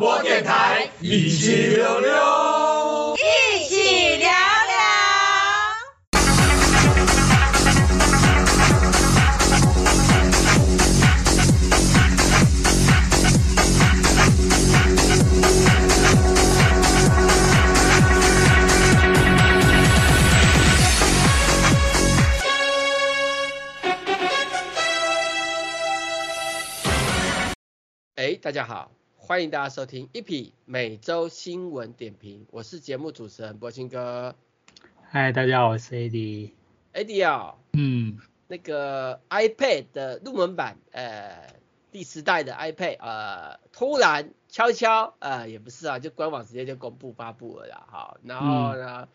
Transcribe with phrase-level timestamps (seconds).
[0.00, 4.34] 播电台，一起溜溜，一起聊聊。
[28.16, 28.90] 哎，大家好，
[29.30, 34.34] 欢迎大家收听一匹每周新闻点评，我是节目主持人柏青哥。
[35.08, 36.50] 嗨，大家好，我是 AD。
[36.94, 41.54] AD 啊，嗯，那个 iPad 的入门版，呃，
[41.92, 49.08] 第十代的 iPad，呃，突然悄悄，呃，也不是啊，就官网直接就公布发布了啦，好，然后呢，嗯、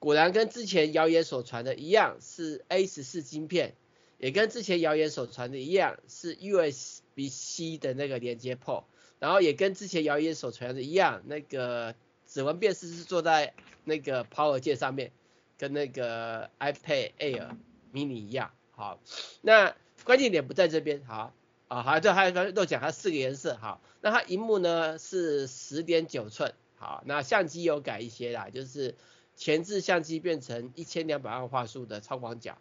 [0.00, 3.76] 果然跟之前谣言所传的一样，是 A 十四晶片，
[4.18, 7.02] 也跟之前谣言所传的一样，是 USB。
[7.18, 8.84] B C 的那个连接 port，
[9.18, 11.94] 然后也跟之前谣言所传的一样，那个
[12.26, 15.12] 指纹辨识是做在那个 Power 键上面，
[15.56, 17.56] 跟那个 iPad Air
[17.92, 18.52] mini 一样。
[18.70, 19.00] 好，
[19.40, 19.74] 那
[20.04, 21.04] 关键点不在这边。
[21.04, 21.32] 好，
[21.68, 23.56] 啊，好，这还有都讲它四个颜色。
[23.56, 26.54] 好，那它荧幕呢是十点九寸。
[26.76, 28.94] 好，那相机有改一些啦，就是
[29.34, 32.56] 前置相机变成一千两百万画素的超广角。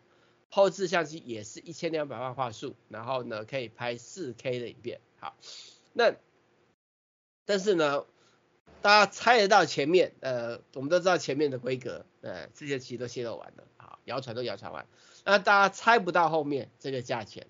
[0.50, 5.02] 后置相机也是一千两百万画素，然后呢可以拍四 K 的影片。
[5.20, 5.36] 好，
[5.94, 6.16] 那
[7.48, 8.04] 但是呢，
[8.82, 14.86] 大家猜得到前面，呃，我们都知道前面的规格，呃，这些其实都泄露完了，好，谣传都谣传完，
[15.24, 17.48] 那大家猜不到后面这个价钱。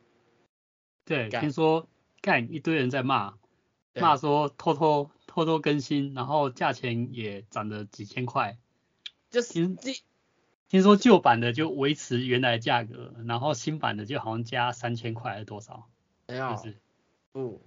[1.03, 1.87] 对，听说
[2.21, 3.33] 干一堆人在骂，
[3.95, 8.59] 骂说偷偷偷偷更新，然后价钱也涨了几千块，
[9.31, 9.75] 就是
[10.69, 15.89] 听说旧版的就维持原来价格，然后新版的就好像加三千块还是多少？
[16.27, 16.77] 没有，就是，
[17.33, 17.59] 嗯，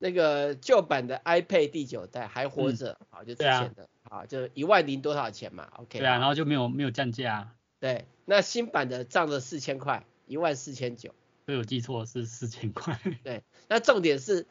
[0.00, 6.00] 那个旧版的 iPad 第九代还活着，嗯，好，就之前的，啊，好，就一万零多少钱嘛，OK。
[6.00, 7.54] 对啊，然后就没有没有降价。
[7.78, 11.14] 对，那新版的涨了四千块，一万四千九。
[11.44, 12.98] 没有记错是四千块。
[13.22, 14.48] 对，那重点是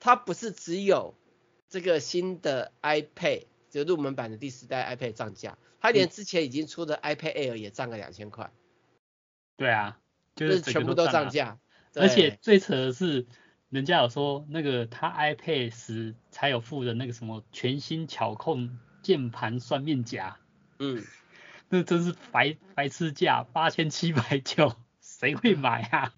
[0.00, 1.14] 它不是只有
[1.70, 3.46] 这个新的 iPad。
[3.70, 8.50] 就入门版的第十代 iPad 涨价，它连之前已经出的 iPad Air 也涨了两千块。
[9.58, 10.00] 对啊，
[10.34, 11.58] 就是全部都涨价。
[11.94, 13.26] 而且最扯的是，
[13.70, 20.38] 人家有说那个他 iPad 十才有附的那个什么全新巧控键盘双面夹。
[20.78, 21.04] 嗯，
[21.68, 26.14] 那真是白白痴价，八千七百九， 谁会买啊？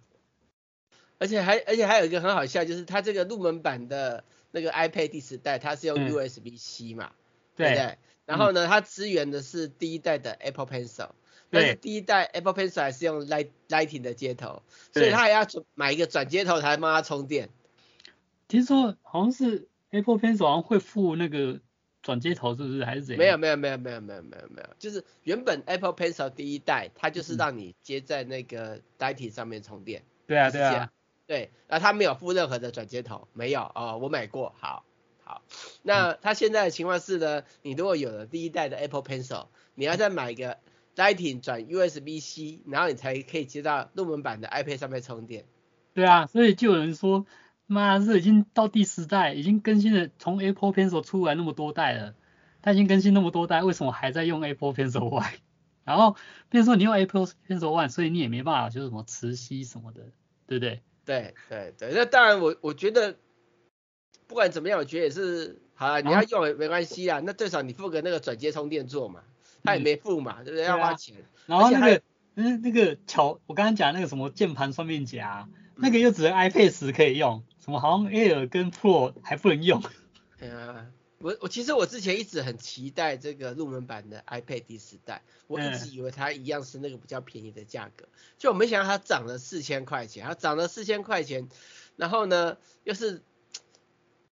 [1.18, 7.06] 而且还而且还有一个很好笑，就是它这个入门版的那个 iPad 第十代，它是用 USB C 嘛。
[7.06, 7.16] 嗯
[7.56, 11.10] 对对，然后呢，它支援的是第一代的 Apple Pencil，
[11.50, 14.62] 但是第一代 Apple Pencil 还是用 Light Lightning 的接头，
[14.92, 17.48] 所以他还要买一个转接头才帮他充电。
[18.48, 21.60] 听说好像是 Apple Pencil 好像会附那个
[22.02, 22.84] 转接头，是不是？
[22.84, 23.18] 还是怎样？
[23.18, 30.02] 没有没有没有没有没有没有没有，就是原本 Apple Pencil 第一代它就是让你接在那个 Lightning 上面充电。
[30.26, 30.90] 对啊对啊。
[31.26, 34.84] 对，然后它没有附任何的转接头，没有哦，我买过，好。
[35.22, 35.42] 好，
[35.82, 39.46] 那它现在的情况是呢，你如果有了第一代的 Apple Pencil，
[39.76, 40.58] 你要再买一个
[40.96, 45.46] Lightning 转 USB-C，然后你才可以接到入门版的 iPad 上面充电。
[45.94, 47.26] 对啊，所以就有人说，
[47.66, 52.14] 妈，这已经到第十代，已经更新了，从 Apple Pencil 出来那么多代了，
[52.62, 55.32] 它已经更新那么多代，为什么还在用 Apple Pencil One？
[55.84, 56.16] 然后，
[56.48, 60.02] 比如说你用 Apple Pencil One，所以你也没办法，就是什么磁吸什么的，
[60.46, 60.82] 对不对？
[61.04, 63.16] 对对对，那当然我我觉得。
[64.26, 67.18] 不管怎么样，我觉得也是好啊，你要用也没关系啊。
[67.18, 69.24] 那最少你付个那个转接充电座嘛，
[69.62, 70.64] 他也没付嘛，对不对？
[70.64, 71.16] 要花钱。
[71.46, 72.02] 然后那个
[72.34, 79.82] 嗯那个巧，我刚刚讲那个什么键盘双面夹，那个又只能 iPad 十可以用，什么好像 Air 跟 Pro 还不能用。
[80.38, 80.86] 对啊，
[81.18, 88.06] 我我其实我之前一直很期待这个入门版的 iPad 第十代，我一直以为它一样是那个比较便宜的价格，
[88.38, 91.48] 就我没想到它涨了四千块钱，它涨了四千块钱，
[91.96, 93.22] 然后呢又是。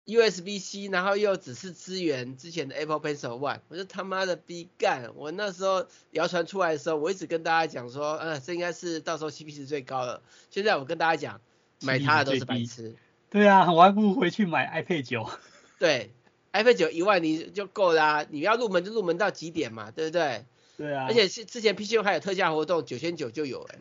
[0.06, 5.10] USB-C，然后又只是支援之前的 Apple Pencil One，我就他妈的逼干！
[5.14, 10.22] 我那时候谣传出来的时候，我一直跟大家讲说，呃，这应该是到时候 CP 值最高的。
[10.50, 11.40] 现在我跟大家讲，
[11.80, 12.94] 买它的都是白痴。
[13.30, 15.30] 对啊，我还不如回去买 iPad 九。
[15.80, 16.12] 对
[16.52, 20.44] ，iPad 九一万你就够啦，啊，你要入门就入门到极点嘛，对不对？
[20.76, 21.06] 对啊。
[21.08, 23.78] 而且是之前 PC 还有特价活动，九千九就有哎。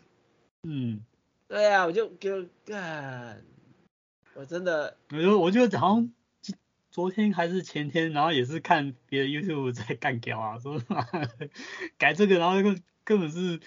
[0.63, 1.03] 嗯。
[1.49, 3.43] 对啊，我就给干。
[4.35, 6.11] 我真的，我就我就好像
[6.89, 10.81] 昨天还是前天，然后也是看别的 YouTube 在干屌啊，说
[11.97, 13.59] 改这个，然后根根本是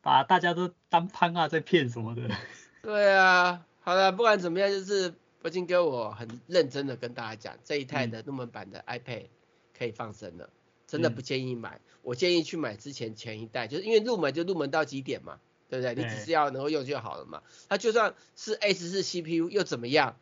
[0.00, 2.22] 把大家都当潘啊在骗什么的。
[2.82, 9.26] 对啊，好了，不管怎么样，就是铂金哥，我很认真的跟大家讲，这一代的入门版的 iPad
[9.76, 10.50] 可以放生了，
[10.86, 11.80] 真的不建议买。
[12.02, 15.40] 我建议去买之前前一代，就是因为入门就入门到极点嘛，
[15.80, 16.04] 对不对？
[16.04, 17.42] 你只是要能够用就好了嘛。
[17.68, 20.16] 它就算是 A 十四 CPU 又怎么样？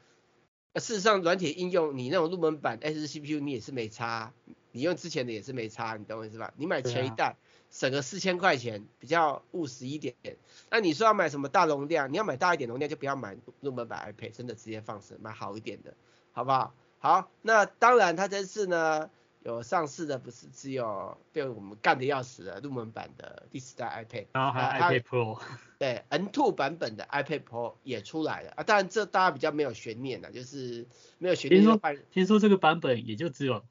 [0.77, 4.33] 事实上，软体应用你那种入门版十四 CPU 你也是没差，
[4.71, 6.53] 你用之前的也是没差，你懂我意思吧？
[6.57, 7.37] 你买前一代。
[7.71, 10.37] 省个四千块钱，比较务实一点点。
[10.71, 12.13] 那你说要买什么大容量？
[12.13, 15.95] 你要买大一点容量，就不要买入门版 iPad，真的直接放生，买好一点的，
[16.33, 16.75] 好不好？
[16.99, 19.09] 好，那当然它这次呢
[19.45, 25.41] 有上市的，不是只有被我们干的要死的入门版的第四代 iPad，然后还有 iPad Pro，
[25.79, 28.63] 对，N2 版本的 iPad Pro 也出来了啊。
[28.63, 30.87] 当然这大家比较没有悬念了，就是
[31.19, 31.63] 没有悬念。
[31.63, 31.81] 听说
[32.13, 33.65] 听说这个版本也就只有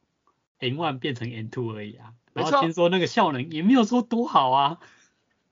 [0.59, 2.13] N1 变成 N2 而已啊。
[2.33, 4.79] 然后听说那个效能也没有说多好啊，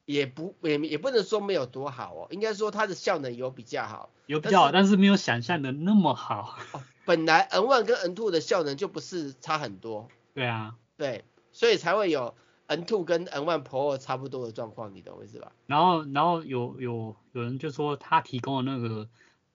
[0.05, 6.57] 也不也也不能说没有多好哦，应该说它的效能有比较好，有比较好，但是，但是没有想象的那么好。
[6.73, 12.35] 哦、本来 N one 跟 N two 的效能就不是差很多，对啊，对，所以才会有
[12.67, 15.51] N two 跟 N one Pro 差不多的状况，你懂我意思吧？
[15.65, 19.09] 然后然后有有有人就说他提供的那个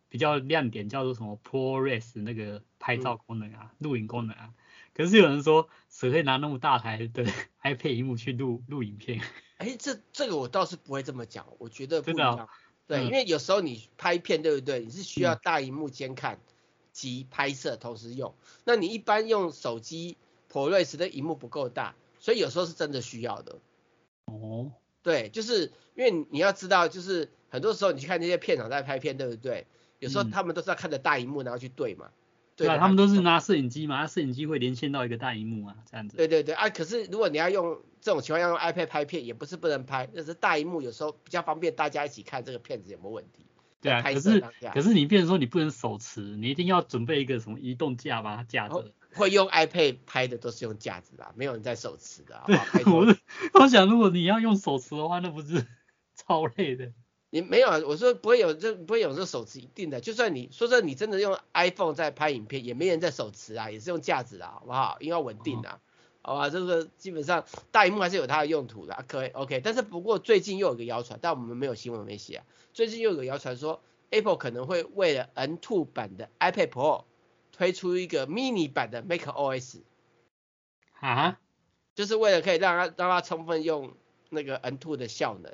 [0.08, 4.50] 比较亮点叫做什么 ProRes 那个拍照功能啊，录、嗯、影功能啊。
[4.92, 7.24] 可是有人说，谁会拿那么大台的
[7.62, 9.20] iPad 屏幕去录录影片？
[9.58, 12.36] 哎、欸，这这个我倒是不会这么讲，我觉得不一样。
[12.36, 12.48] 哦、
[12.88, 14.80] 对、嗯，因为有时候你拍片，对不对？
[14.80, 16.40] 你是需要大荧幕监看
[16.94, 18.34] 及拍摄同时用。
[18.64, 20.16] 那你一般用手机
[20.50, 23.58] ProRes 的荧幕不够大，所以有时候是真的需要的。
[24.24, 24.72] 哦。
[25.02, 29.66] 对，就是因为你要知道，就是很多时候你去看那些片场在拍片，对不对？
[29.98, 32.10] 有时候他们都是要看着大荧幕然后去对嘛。
[32.56, 36.16] 对啊，他们都是拿摄影机嘛，摄影机会连线到一个大荧幕啊，这样子。
[36.16, 43.44] 对对对啊，可是如果你要用这种情况要用 iPad 拍片，也不是不能拍，就是大荧幕有时候比较方便大家一起看这个片子有没有问题。
[43.84, 44.42] 对啊，可是
[44.72, 48.92] 可是你变成说你不能手持，你一定要准备一个什么移动架把它架着。
[49.14, 52.42] 会用 iPad 拍的都是用架子的，没有人在手持的。
[52.46, 52.56] 对，
[52.92, 53.16] 我是
[53.52, 55.66] 我想如果你要用手持的话，那不是
[56.16, 56.90] 超累的。
[57.30, 57.78] 你没有啊？
[57.86, 64.96] 我说不会有这不会有这手持一定的，就算你说说你真的用 iPhone 在拍影片，也没人在手持啊，也是用架子的，好不好？
[65.00, 65.80] 因为要稳定的，
[66.26, 66.48] 好吧？
[66.48, 69.60] 这个基本上大荧幕还是有它的用途的，可以 OK。
[69.62, 72.46] 但是不过最近又有个谣传，但我们没有新闻没写啊。
[72.72, 77.04] 最近又有个谣传说，Apple 可能会为了 N2 版的 iPad Pro
[77.52, 79.82] 推出一个 mini 版的 macOS
[80.98, 81.38] 啊，
[81.94, 83.94] 就是为了可以让它让它充分用
[84.30, 85.52] 那个 N2 的效能。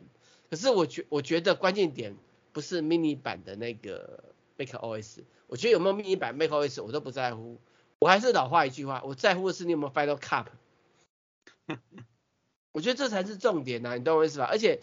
[0.48, 2.16] 可是我觉我觉得关键点
[2.52, 4.22] 不是 mini 版的那个
[4.56, 7.60] macOS，我觉得有没有 mini 版 macOS 我都不在乎，
[7.98, 10.46] 我还是老话一句话，我在乎的是你有没有 Final Cut，
[12.72, 14.46] 我觉得这才是重点呐、啊，你懂我意思吧？
[14.46, 14.80] 而且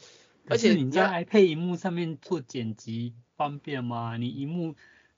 [0.50, 4.18] 而且你在 iPad 屏幕上面做剪辑方便吗？
[4.18, 4.76] 你荧幕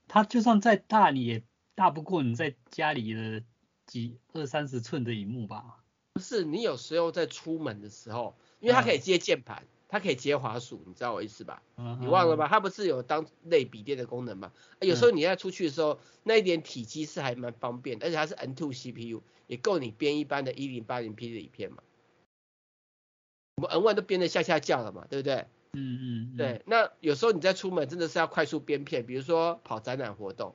[0.08, 1.44] 它就算再大，你也
[1.76, 3.44] 大不过你在家里的
[3.86, 5.84] 几二三十寸的荧幕吧？
[6.14, 9.64] 不是，你有时候在出门的时候，因为它可以接键盘。
[9.64, 11.64] 嗯它可以接滑鼠，你知道我意思吧？
[12.00, 12.48] 你忘了吗？
[12.48, 14.54] 它不是有当类笔电的功能吗？
[14.80, 21.84] 有时候你在出去的时候，那一点体积是还蛮方便的，而且它是 N2 CPU，也够你编一般的 1080P 的影片嘛。
[23.56, 25.48] 我们 N1 都编得下下叫了嘛，对不对？
[25.74, 26.38] 嗯嗯。
[26.38, 30.54] 对，那有时候你在出门真的是要快速编片，比如说跑展览活动，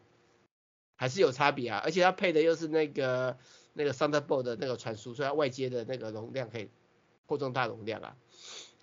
[0.97, 1.83] 还是有差别啊。
[1.85, 3.37] 而且它配的又是那个
[3.73, 6.71] 那个 Thunderbolt 的那个传输，所以它外接的那个容量可以
[7.27, 8.17] 扩充大容量啊。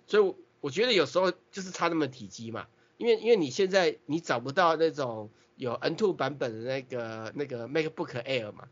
[0.06, 8.68] 所以我觉得有时候就是差那么体积嘛，因为因为你现在你找不到那种有 N2 版本的那个那个 MacBook Air 嘛，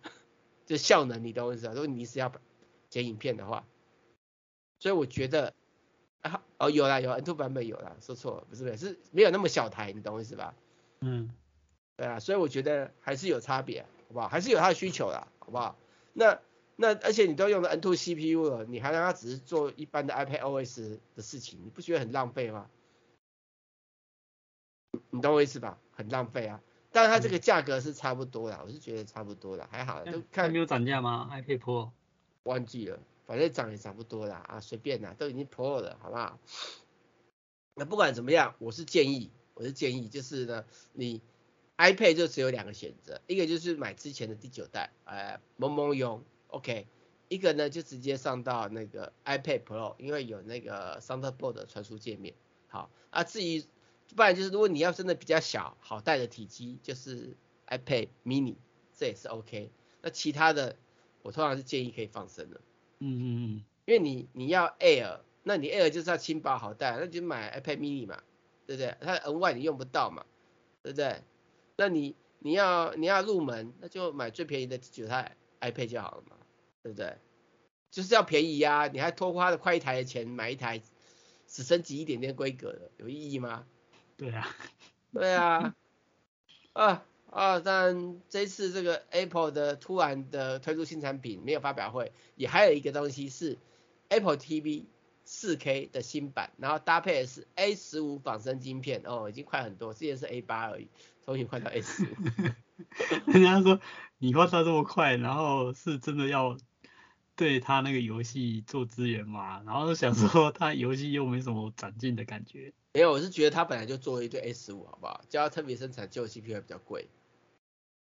[0.67, 1.73] 就效能你懂我意思啊？
[1.75, 2.33] 如果你是要
[2.89, 3.67] 剪影片的话，
[4.79, 5.53] 所以我觉得
[6.23, 10.55] 啊哦有啦有 N2 版本有啦，说错了不是不是是没有那么小台，你懂我意思吧？
[11.01, 11.29] 嗯，
[11.97, 14.29] 对啊，所以我觉得还是有差别，好不好？
[14.29, 15.77] 还是有它的需求啦，好不好？
[16.13, 16.41] 那。
[16.81, 22.71] 那而且你都用了 N2 CPU 了，你还让它只是做一般的 iPad OS 的事情，你不觉得很浪费吗？
[25.11, 25.79] 你懂我意思吧？
[25.93, 26.63] 很浪费啊！
[26.91, 31.91] 但是它这个价格是差不多的，我是觉得差不多的，还好，都看没有涨价吗？iPad Pro
[32.45, 36.39] 忘记了，反正涨也差不多啦，啊，随便啦，都已经 Pro 了，好不好？
[37.75, 41.21] 那不管怎么样，我是建议，我是建议就是呢，你
[41.77, 46.25] iPad 就只有两个选择，一个就是买之前的第九代，呃，萌萌用。
[46.51, 46.87] OK，
[47.29, 52.35] 一个呢就直接上到那个 iPad Pro，因为有那个 Thunderbolt 的传输界面。
[52.69, 53.65] 好，啊至于
[54.15, 57.37] 不然就是如果你要真的比较小好带的体积，就是
[57.69, 58.57] iPad Mini，
[58.97, 59.71] 这也是 OK。
[60.03, 60.77] 那其他的
[61.23, 62.61] 我通常是建议可以放生的。
[62.99, 68.23] 嗯嗯嗯，因为你你要 Air，那你 Air 就是要轻薄好带，那就买 iPad Mini 嘛，
[68.67, 68.97] 对不对？
[69.01, 70.25] 它的 N1 你用不到嘛，
[70.83, 71.23] 对不对？
[71.77, 76.37] 那你你要你要入门，那就买最便宜的九台 iPad 就好了嘛，
[76.83, 77.17] 对不对？
[77.91, 80.81] 就是要便宜呀、啊，你还多花了快一台的钱买一台
[81.49, 83.67] 只升级一点点规格的，有意义吗？
[84.17, 84.57] 对啊，
[85.13, 85.75] 对啊，
[86.73, 87.59] 啊啊！
[87.59, 93.59] 但这次这个 Apple 的突然的推出新产品，没有发表会，也还有一个东西是
[94.09, 94.85] Apple TV
[95.27, 100.87] 4K 的新版，然后搭配的是 A 十五仿生晶片，哦，已经快很多，之前是 A 八而已，
[101.25, 102.07] 终于快到 A 十五。
[103.33, 103.81] 人家说
[104.19, 106.57] 你换到这么快，然后是真的要。
[107.41, 112.75] 对他那个游戏做资源嘛，然后想说他游戏又没什么长进的感觉。
[112.93, 115.25] 没有，我是觉得他本来就做了一堆 S 五，好不好？
[115.31, 117.09] 叫他特别生产旧 CPU 会比较贵。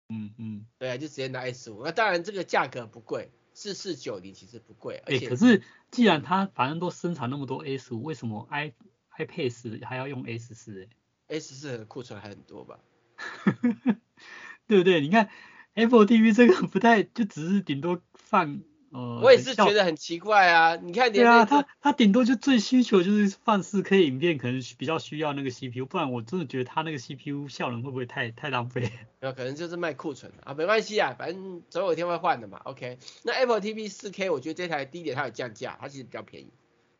[0.09, 1.83] 嗯嗯，对啊，就直接拿 S 五。
[1.83, 5.03] 那当然这个价格不贵，四四九零其实不贵。
[5.05, 8.73] 而且可是既然他反正都生产那么多 S 五，为什么 i
[9.19, 10.89] iPad 还要用 S 四
[11.27, 12.79] ？S 四的库存还很多吧？
[14.65, 14.99] 对不对？
[14.99, 15.29] 你看
[15.75, 18.63] Apple TV 这个不太，就只是顶多放。
[18.89, 20.75] 哦，我也是觉得很奇怪啊！
[20.77, 28.89] 你看，对啊，他他顶多就最需求就是放四 K 影片，可能比较需要那个 CPU，不然我真的觉得他那个 CPU 效能会不会太太浪费？
[29.19, 32.61] 有可能就是卖库存啊，没关系啊，反正总有一天会换的嘛。
[32.63, 36.53] OK，那 Apple TV 四 K 我觉得这台第一点它有降价，它其实比较便宜，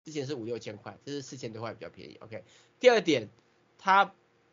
[0.04, 2.18] 之前是五六千块，这是四千多块比较便宜。
[2.20, 2.44] OK，
[2.82, 3.30] 第二点，
[3.78, 4.12] 它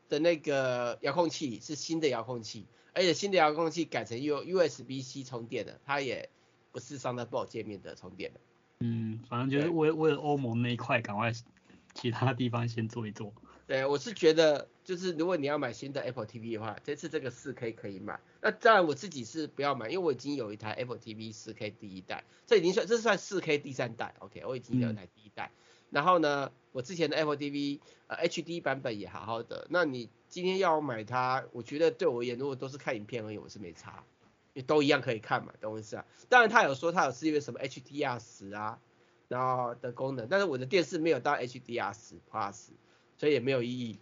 [0.09, 6.31] 的那个遥控器是新的遥控器，而且新的遥控器改成 U USB-C 充电的，它也。
[6.75, 8.41] 不是 Thunderbolt 界面的充电的，
[8.81, 11.33] 嗯，反正就是为为了欧盟那一块，赶快
[11.95, 13.33] 其他地方先做一做。
[13.69, 18.19] 对，我是觉得就是如果你要买新的 Apple TV 的话，这次这个 4K 可以买。
[18.43, 25.53] 那当然我自己是不要买，因为我已经有一台 Apple TV 4K 第一代，这已经算这算 4K 第三代，OK，我已经有一台第一代。
[25.55, 27.79] 嗯、然后呢，我之前的 Apple TV
[28.09, 29.69] 呃 HD 版本也好好的。
[29.71, 34.05] 那你今天要买它，我觉得对我而言，如果都是看影片而已，我是没差。
[34.55, 36.07] 也都一样可以看嘛，懂我意思啊？
[36.31, 38.81] 当然他有说他有是因为什么 HDR 十啊，
[39.29, 42.69] 然后的功能，但是我的电视没有到 HDR 十 Plus，
[43.19, 44.01] 所以也没有意义。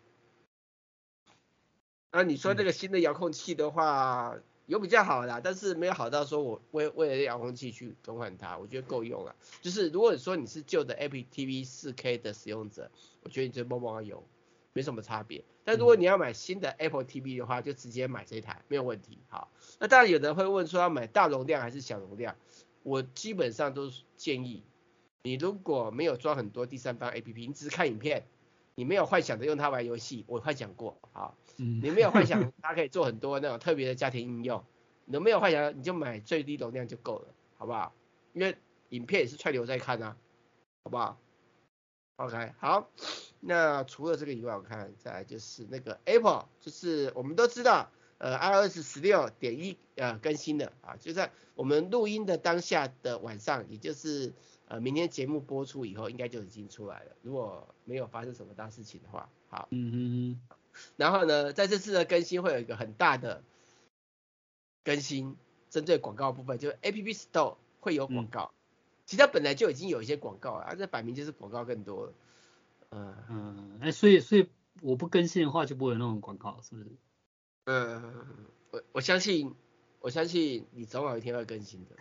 [2.13, 9.35] 那你说这个新的遥控器的话，有比较好啦，但是没有好到说我为为了遥控器去更换它，我觉得够用了。
[9.63, 12.91] 就是如果你说你是旧的 Apple TV 4K 的使用者，
[13.23, 14.23] 我觉得你就摸摸有。
[14.75, 19.19] 没什么差别，但如果你要买新的 Apple TV 的话，就直接买这台没有问题。
[19.29, 22.37] 好，那当然有人会问说要买大容量还是小容量，
[22.83, 24.63] 我基本上都是建议
[25.23, 28.25] 你如果没有装很多第三方 APP，你只是看影片，
[28.75, 34.65] 你没有幻想着用它玩游戏，我幻想过，好，你没有幻想它可以做很多那种特别的家庭应用，
[35.05, 37.93] 你都没有幻想，你就买最低容量就够了，好不好？
[38.33, 38.57] 因为
[38.89, 40.17] 影片也是串流在看啊，
[40.85, 41.19] 好不好
[42.17, 42.89] ？OK，好。
[43.45, 54.33] 那除了这个以外，我看再来就是那个 Apple，就是我们都知道，呃，iOS 十六点一呃更新的啊，就在我们录音的当下的晚上，也就是
[54.69, 57.17] 呃明天节目播出以后，应该就已经出来了。
[57.23, 60.41] 如果没有发生什么大事情的话，好，嗯嗯嗯。
[60.95, 63.43] 然后呢，在这次的更新会有一个很大的
[64.85, 65.37] 更新，
[65.69, 68.53] 针对广告部分，就是 App Store 会有广告。
[68.55, 72.13] 嗯、其实它本来就已经有一些广告啊，这摆明就是广告更多了。
[72.95, 74.49] 嗯嗯，哎，所以所以
[74.83, 76.91] 我不更新的话就不会有那种广告，是不是？
[77.65, 78.15] 嗯，
[78.71, 79.55] 我我相信
[80.01, 81.97] 我相信你总有一天会更新的。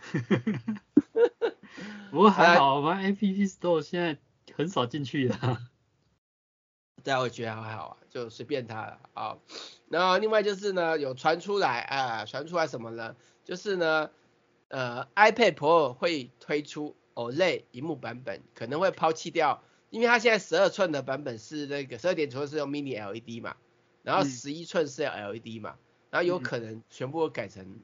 [2.10, 4.18] 不过还好，我们 App Store 现在
[4.54, 5.34] 很少进去的。
[7.02, 9.38] 对啊，我觉得还好啊，就随便它了啊。
[9.88, 13.16] 然后另外就是呢，有传出来啊，传出来什么呢？
[13.44, 14.10] 就是呢，
[14.68, 19.62] 呃，iPad Pro 会推出 OLED 屏幕版本，可能会抛弃掉。
[19.92, 23.56] 因为它现在十二寸的版本是那个十二点九寸是用 Mini LED 嘛，
[24.02, 25.78] 然后十一寸是 LED 嘛，
[26.10, 27.78] 然后有可能全部都改成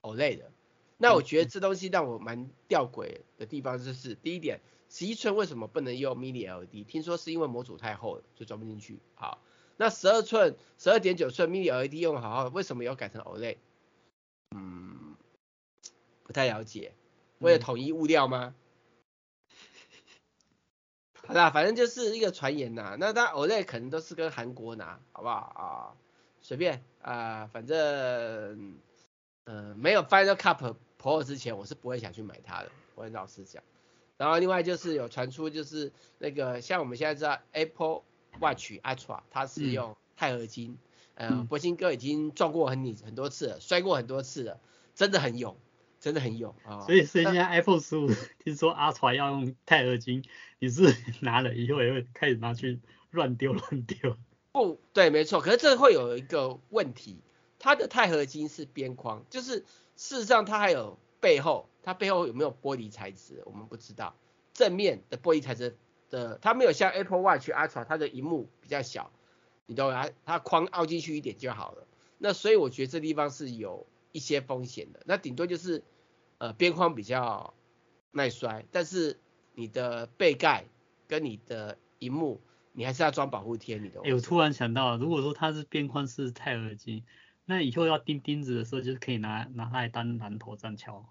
[0.00, 0.50] OLED 的。
[0.96, 6.86] 那我觉得这东西让我蛮吊诡的地方就是，第一点，十一寸为什么不能用 Mini LED？
[6.86, 8.98] 听说是因为模组太厚了，就装不进去。
[9.14, 9.42] 好，
[9.76, 13.58] 那十二寸、十二点九寸 Mini LED 用好好，为什么要改成 OLED？
[14.56, 15.14] 嗯，
[16.22, 16.94] 不太了解，
[17.40, 18.54] 为了统一物料吗？
[21.26, 22.96] 好啦，反正就是一个传言呐。
[22.98, 25.66] 那他 Olay 可能都是跟韩国拿，好不好啊？
[26.40, 28.78] 随便啊，反正嗯、
[29.44, 32.70] 呃，没有 Final Cup Pro 之前，我是不会想去买它的。
[32.94, 33.62] 我很老实讲。
[34.16, 38.02] 然后另外就是有传出，就是那个像我们现在知道 Apple
[38.40, 40.78] Watch Ultra，它是用钛合金。
[41.16, 41.38] 嗯。
[41.40, 44.60] 呃，博鑫哥已经撞过很你很多次了，摔过很多次了，
[44.94, 45.56] 真的很勇。
[46.06, 46.82] 真的很有啊！
[46.82, 48.08] 所以所以现在 iPhone 十五
[48.44, 50.22] 听说 Ultra 要用钛合金，
[50.60, 52.78] 你是拿了以后也会开始拿去
[53.10, 54.16] 乱丢乱丢？
[54.52, 55.40] 不对，没错。
[55.40, 57.18] 可是这会有一个问题，
[57.58, 59.64] 它的钛合金是边框，就是
[59.96, 64.14] 事实上它还有背后，它背后有没有玻璃材质，我们不知道。
[64.54, 65.76] 正面的玻璃材质
[66.08, 69.10] 的，它没有像 Apple Watch Ultra，它的荧幕比较小，
[69.66, 70.08] 你懂吗？
[70.24, 71.84] 它框凹进去一点就好了。
[72.18, 75.02] 那所以我觉得这地方是有一些风险的。
[75.04, 75.82] 那顶多就是
[76.38, 77.54] 呃边框比较
[78.12, 79.18] 耐摔，但是
[79.54, 80.64] 你的背盖
[81.06, 82.40] 跟你的荧幕，
[82.72, 84.08] 你还是要装保护贴，你懂吗？
[84.08, 87.04] 哎，我突然想到，如果说它是边框是钛合金，
[87.44, 91.04] 那以后要钉钉子的时候，就是可以拿拿它来当榔头这样敲。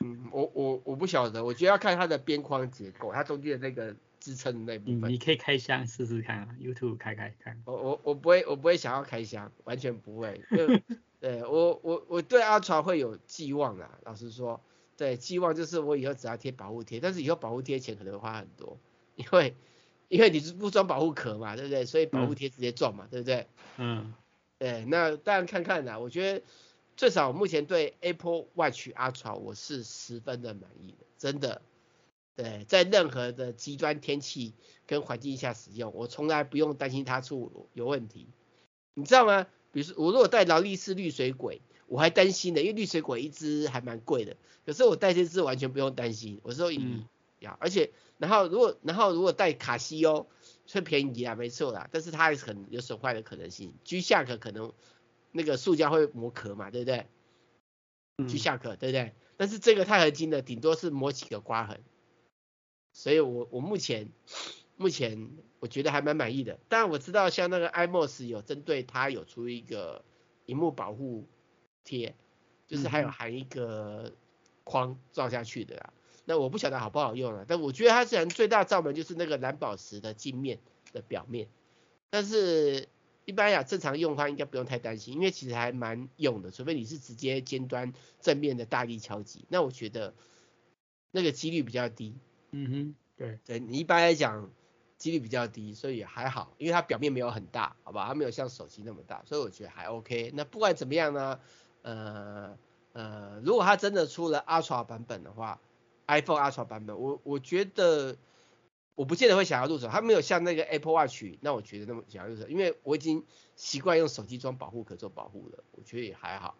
[0.00, 5.10] 嗯，我我我不晓得，我觉得要看它的边框结构，它中间的那个支撑的那部分。
[5.10, 7.60] 你可以开箱试试看啊，YouTube 开开看。
[7.64, 10.42] 我我我不会，我不会想要开箱，完全不会。
[10.50, 10.66] 就
[11.26, 14.60] 对我我我对 Ultra 会有寄望啊，老实说，
[14.96, 18.78] 对寄望就是我以后只要贴保护贴，但是以后保护贴钱可能会花很多，
[19.16, 19.56] 因为
[20.08, 21.84] 因为你是不装保护壳嘛，对不对？
[21.84, 23.46] 所以保护贴直接撞嘛，嗯、对不对？
[23.78, 24.14] 嗯。
[24.58, 26.44] 对，那当然看看啦，我觉得。
[26.96, 31.60] 最少目前对 Apple Watch Ultra 我是十分的满意的，真的。
[32.36, 34.54] 对，在任何的极端天气
[34.86, 38.28] 跟环境下使用，我从来不用担心它出有问题。
[38.94, 39.46] 你知道吗？
[39.76, 44.38] 比如说我如果戴劳力士绿水鬼，我还担心的，因为绿水鬼一只还蛮贵的。
[44.64, 47.04] 可是我戴这只完全不用担心，我说以
[47.40, 50.26] 呀，嗯、而且然后如果然后如果戴卡西欧，
[50.64, 54.72] 最便宜啊，没错啦，但是它还是很有损坏的可能性，G-Shock 可能。
[55.32, 57.06] 那个塑胶会磨壳嘛，对不对？
[58.26, 59.12] 去下壳，对不对？
[59.36, 61.82] 但是这个钛合金的顶多是磨几个刮痕，
[62.94, 64.08] 所以我我目前
[64.76, 65.28] 目前
[65.66, 66.60] 我觉得还蛮满意的。
[66.68, 70.04] 当然我知道像那个 iMOS 有针对它有出一个
[70.44, 71.26] 荧幕保护
[71.82, 72.14] 贴，
[72.68, 74.12] 就是还有含一个
[74.62, 75.92] 框罩下去的啦。
[76.24, 80.60] 那我不晓得好不好用啊，但我觉得它虽然最大罩门就是那个蓝宝石的镜面
[80.92, 81.48] 的表面，
[82.10, 82.88] 但是。
[83.28, 90.14] 一般呀，正常用的话应该不用太担心，因为其实还蛮用的，除非你是直接尖端正面的大力敲击，那我觉得
[91.10, 92.14] 那个几率比较低。
[92.52, 94.48] 嗯哼，对，对你一般来讲
[94.98, 100.32] 几率比较低，所以还好，因为它表面没有很大，好吧，它没有像手机那么大，所以我觉得还 OK。
[100.34, 101.40] 那不管怎么样呢，
[101.82, 102.58] 呃
[102.92, 105.60] 呃，如果它真的出了 Ultra 版本的话
[106.06, 108.16] ，iPhone Ultra 版本，我我觉得。
[108.96, 116.56] 我不见得会想要入手，它没有像那个 Apple Watch，那我觉得那么想要入手，因为我已经习惯用手机装保护壳做保护了，我觉得也还好。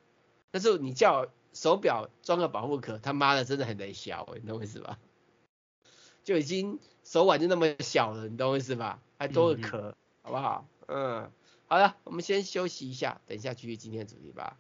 [0.51, 4.99] 但是你叫手表装个保护壳，他妈的真的很难小，你懂我意思吧？
[6.27, 9.01] 就已经手腕就那么小了，你懂我意思吧？
[9.17, 10.67] 还多个壳，嗯、好不好？
[10.89, 11.31] 嗯，
[11.69, 14.59] 好了，我们先休息一下，等一下继续今天的主题吧。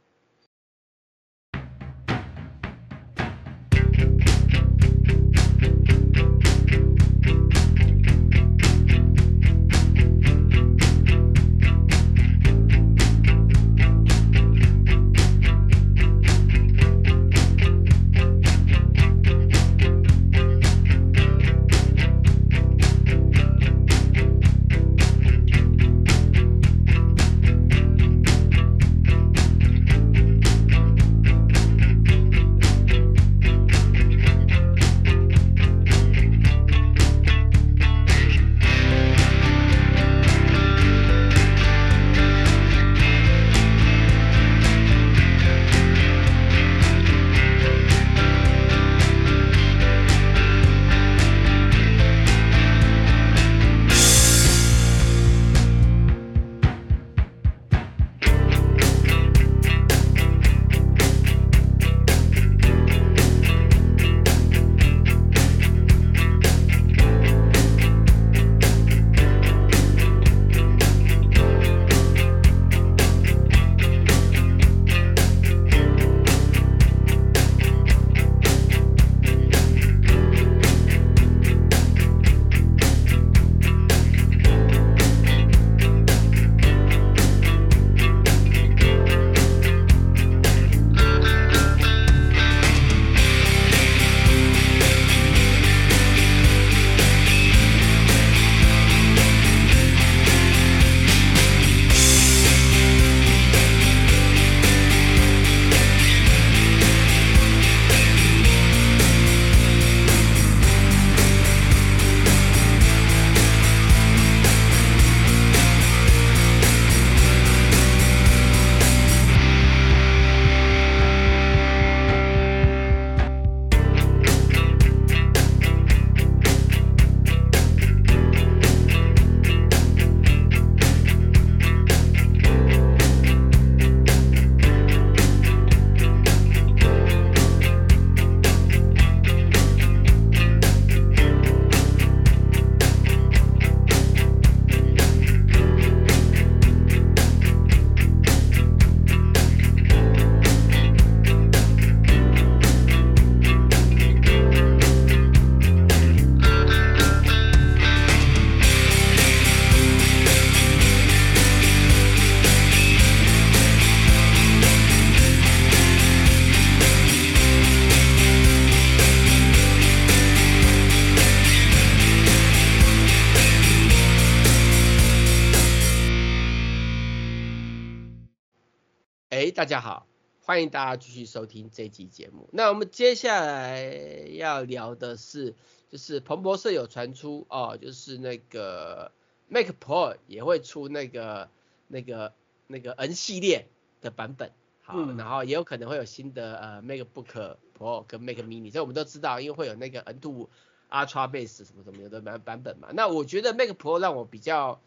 [179.66, 180.06] 家好，
[180.42, 182.48] 欢迎大家继续收听这一集节目。
[182.52, 183.82] 那我们接下来
[184.30, 185.56] 要聊的是，
[185.88, 189.10] 就是彭博社有传出哦，就是那个
[189.48, 191.50] Mac Pro 也会出那个
[191.88, 192.32] 那个
[192.68, 193.66] 那个 N 系列
[194.00, 194.52] 的版本，
[194.82, 200.46] 好，嗯、然后也有可能会有新的呃 MacBook Pro 跟 Mac Mini，这我们都知道，因为会有那个 N2
[200.90, 202.90] Ultra Base 什么什么的版版本嘛。
[202.92, 204.80] 那我觉得 Mac Pro 让我比较。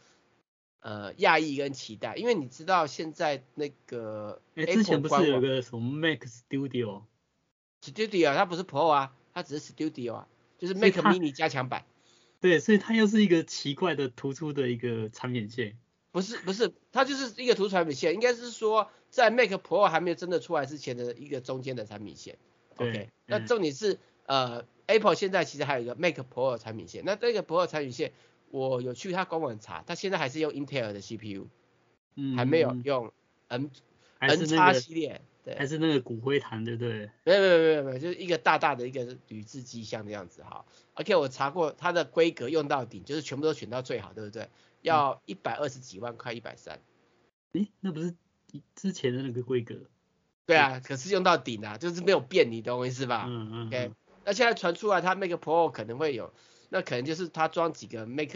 [0.82, 11.84] 呃，讶异跟期待，因为你知道现在那个，哎，之前不是有个什么 Mac Studio？Studio 它不是 Pro 啊，它只是 Studio 啊，就是 Mac Mini 加强版。
[12.40, 15.78] 对，所以它又是一个奇怪的突出的一个产品线。
[16.12, 22.38] 不是不是，它就是一个突出产品线，应该是说在 Mac Pro 还没有真的出来之前的一个中间的产品线。
[22.78, 28.14] OK，那重点是呃，Apple 现在其实还有一个 Mac Pro 的产品线，那这个 Pro 产品线。
[28.52, 31.48] 我有去他官网查，他现在还是用 Intel 的 CPU，
[32.16, 33.12] 嗯，还没有用
[33.48, 33.70] N、
[34.20, 37.10] 那个、N 叉系列，对，还是那个骨灰坛，对不对？
[37.24, 40.66] 没有没有没有没有，就是一个大大的一个铝制机箱的样子哈。
[40.96, 44.50] OK，我查过它的规格用到顶，就是全部都选到最好，对不对？
[44.82, 46.80] 要一百二十几万块，一百三。
[47.54, 48.16] 诶，那不是
[48.76, 49.76] 之前的那个规格？
[50.46, 53.26] 对啊，可是用到顶啊，就是没有变，你懂我意思吧？
[53.28, 53.68] 嗯嗯。
[53.68, 53.92] OK，
[54.26, 56.34] 那现在传出来它那个 Pro 可能会有。
[56.70, 58.36] 那可能就是它装几个 Mac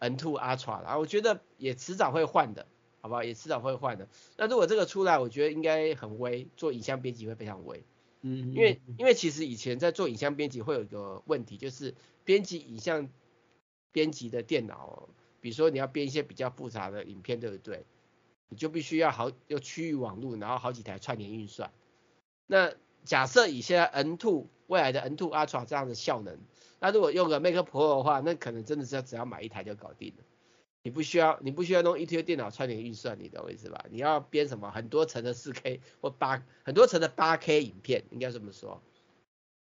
[0.00, 2.66] M2 Ultra 然后我觉得也迟早会换的，
[3.00, 3.22] 好不好？
[3.22, 4.08] 也迟早会换的。
[4.36, 7.84] 那如果这个出来，我觉得应该很微，做影像编辑会非常微。
[8.22, 13.08] 嗯，因为因为其实以前在做影像编辑会有一个问题，就是编辑影像
[13.92, 15.08] 编辑的电脑，
[15.40, 17.86] 比如说你要编一些比较复杂的影片，对不对？
[18.48, 21.72] 你就必须要好有区域网络，然后好几台串联运算。
[22.46, 22.72] 那
[23.04, 26.38] 假设以现在 N2 未来的 N2 Ultra 这样的效能。
[26.78, 30.24] 那如果用个 Mac Pro 的话，那可能真的是要只要买一台就搞定了。
[30.82, 33.84] 你不需要，你不需要弄一堆电脑串联运算，你懂我意思吧？
[33.90, 38.80] 你要编什么很多层的 4K 或八很多层的 8K 影片，应该这么说。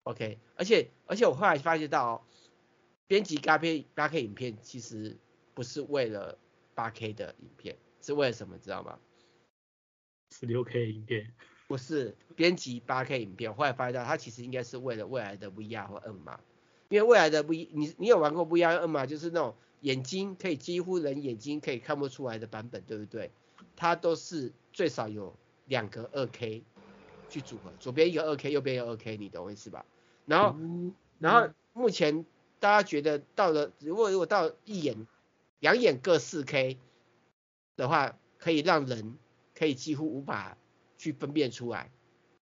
[0.03, 2.21] OK，而且而且我后来发现到，哦
[3.07, 5.17] 编辑 8K 8K 影片其实
[5.55, 6.37] 不是为了
[6.75, 8.59] 8K 的影片，是为了什么？
[8.59, 8.99] 知道吗
[10.31, 11.33] ？16K 影片。
[11.67, 16.39] 不是编辑 8K 影片，后来发现到它其实应该是为了未来的 VR 或 N 嘛。
[16.89, 19.05] 因为未来的不一你你有玩过 VR N 吗？
[19.05, 23.31] 就是那种眼睛可以几乎人眼睛可以看不出来的版本，对不对？
[23.75, 25.35] 它都是最少有
[25.67, 26.63] 两个二 K
[27.29, 29.85] 去组合，左边一个二 K，右边一个二 K，你懂我意思吧？
[30.25, 30.59] 然后，
[31.19, 32.25] 然后目前
[32.59, 35.05] 大家觉得到了，如果如果到一眼
[35.59, 36.77] 两眼各四 K
[37.75, 39.15] 的话，可以让人
[39.53, 40.57] 可以几乎无法
[40.97, 41.91] 去分辨出来，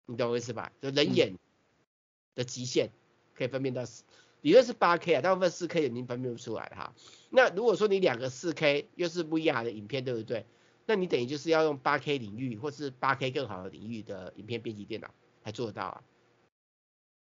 [0.07, 0.73] 你懂我意思吧？
[0.81, 1.39] 就人眼
[2.35, 2.91] 的极限
[3.35, 3.83] 可以分辨到。
[4.43, 6.95] 理论是八 K 啊，大部分四 K 已经分辨不出来哈。
[7.31, 10.45] 那如果说你两个四 K 又是 VR 的影片，对不对？
[10.85, 16.03] 那你等于就是要用八 K 领域或是八 K 更好的领域的影片编辑电脑才做得到啊。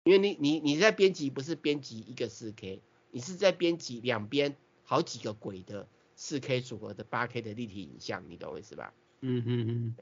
[0.03, 8.93] 因为你你你在编辑不是编辑一个四 K，你是在编辑两边好几个轨的四 K 组合的八 K 的立体影像，你懂我意思吧？
[9.21, 9.95] 嗯嗯嗯。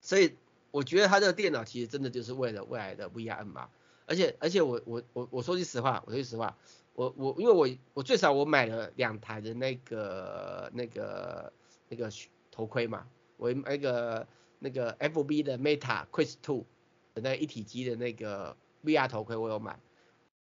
[0.00, 0.36] 所以
[0.70, 3.68] 我觉得它这个电脑其实真的就是为了未来的 VR 嘛。
[4.06, 6.56] 而且而且我我我我说句实话，我说句实话，
[6.94, 11.52] 我我因为我我最少我买了两台的那个那个
[11.88, 12.10] 那个
[12.50, 14.26] 头盔嘛，我那个
[14.58, 16.66] 那个 FB 的 Meta Quest Two
[17.14, 19.78] 的那一体机的那个 VR 头盔我有买，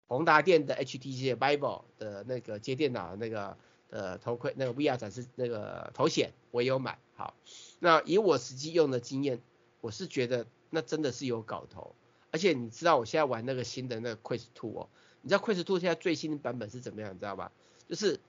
[0.08, 3.58] 宏达电的 HTC 的 Vive 的那个接电脑的那个
[3.89, 7.36] 呃头盔那个 VR 展示那个头显我也有买，好，
[7.80, 9.39] 那以我实际用的经验，
[9.82, 11.95] 我是觉得那真的是有搞头。
[12.31, 14.89] 而且你知道我现在玩那个新的那个 Quest 2哦，
[15.21, 17.13] 你知道 Quest 2现在最新的版本是怎么样？
[17.13, 17.51] 你知道吧？
[17.87, 18.19] 就是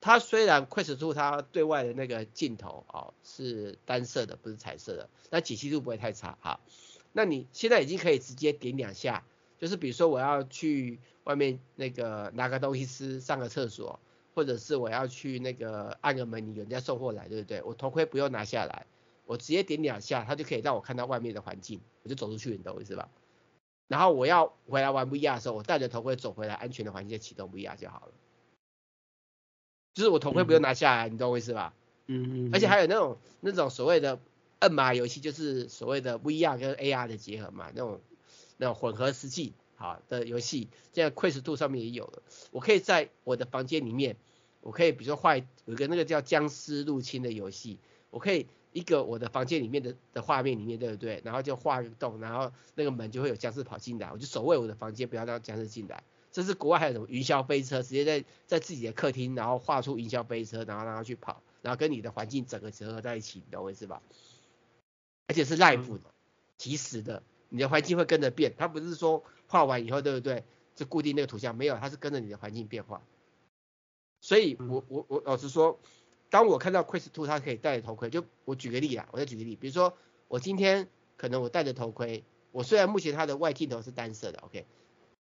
[0.00, 6.60] 它虽然 Quest 2它对外的那个镜头哦是单色的，不是彩色的，那解析度不会太差哈。
[7.12, 9.24] 那你现在已经可以直接点两下，
[9.58, 14.00] 就是比如说我要去外面那个拿个东西吃，上个厕所，
[14.34, 17.62] 或者是我要去那个按个门，铃有人家送货来，对不对？
[17.62, 18.86] 我头盔不用拿下来，
[19.26, 23.08] 我直接点两下，它就可以让我看到外面的环境，我就走出去，你懂我意思吧？
[23.86, 28.12] 然后我要回来玩 VR 的时候，我戴着头盔走回来，安全的环境启动 VR 就好了。
[29.92, 31.74] 就是我头盔不用拿下来，嗯、你懂我意思吧？
[32.06, 32.50] 嗯嗯。
[32.52, 34.18] 而且还有那种那种所谓的
[34.60, 38.00] 摁码游戏，就是所谓的 VR 跟 AR 的结合嘛，那种
[38.56, 42.22] 那种混合实际好的游戏，现在 Quest Two 上面也有了。
[42.50, 44.16] 我可以在我的房间里面，
[44.62, 47.78] 我可以比如说画有一个那个叫僵尸入侵的游戏，
[48.10, 48.46] 我可以。
[48.74, 51.22] 一个我的房间里面的的画面里面，对不对？
[51.24, 56.02] 然后就画一个洞，然后那个门就会有僵尸跑进来，我就守卫我的房间，不要让僵尸进来。
[56.32, 64.02] 这是国外还有什么云霄飞车，直接在在自己的客厅，然后画出云霄飞车，然后让它去跑，然后跟你的环境整个结合在一起，你懂我意思吧？
[65.28, 66.10] 而且是 live 的，
[66.56, 70.42] 即时的，你的环境会跟着变，它不是说画完以后对不对，
[70.74, 73.00] 就固定那个图像，没有，它是跟着你的环境变化。
[74.20, 75.78] 所以我我我老实说，
[76.34, 84.66] 当我看到 Quest 2他可以戴着头盔，就我举个例啊，我再举个例，比如说我今天可能我戴着头盔，我虽然目前它的外镜头是单色的，OK，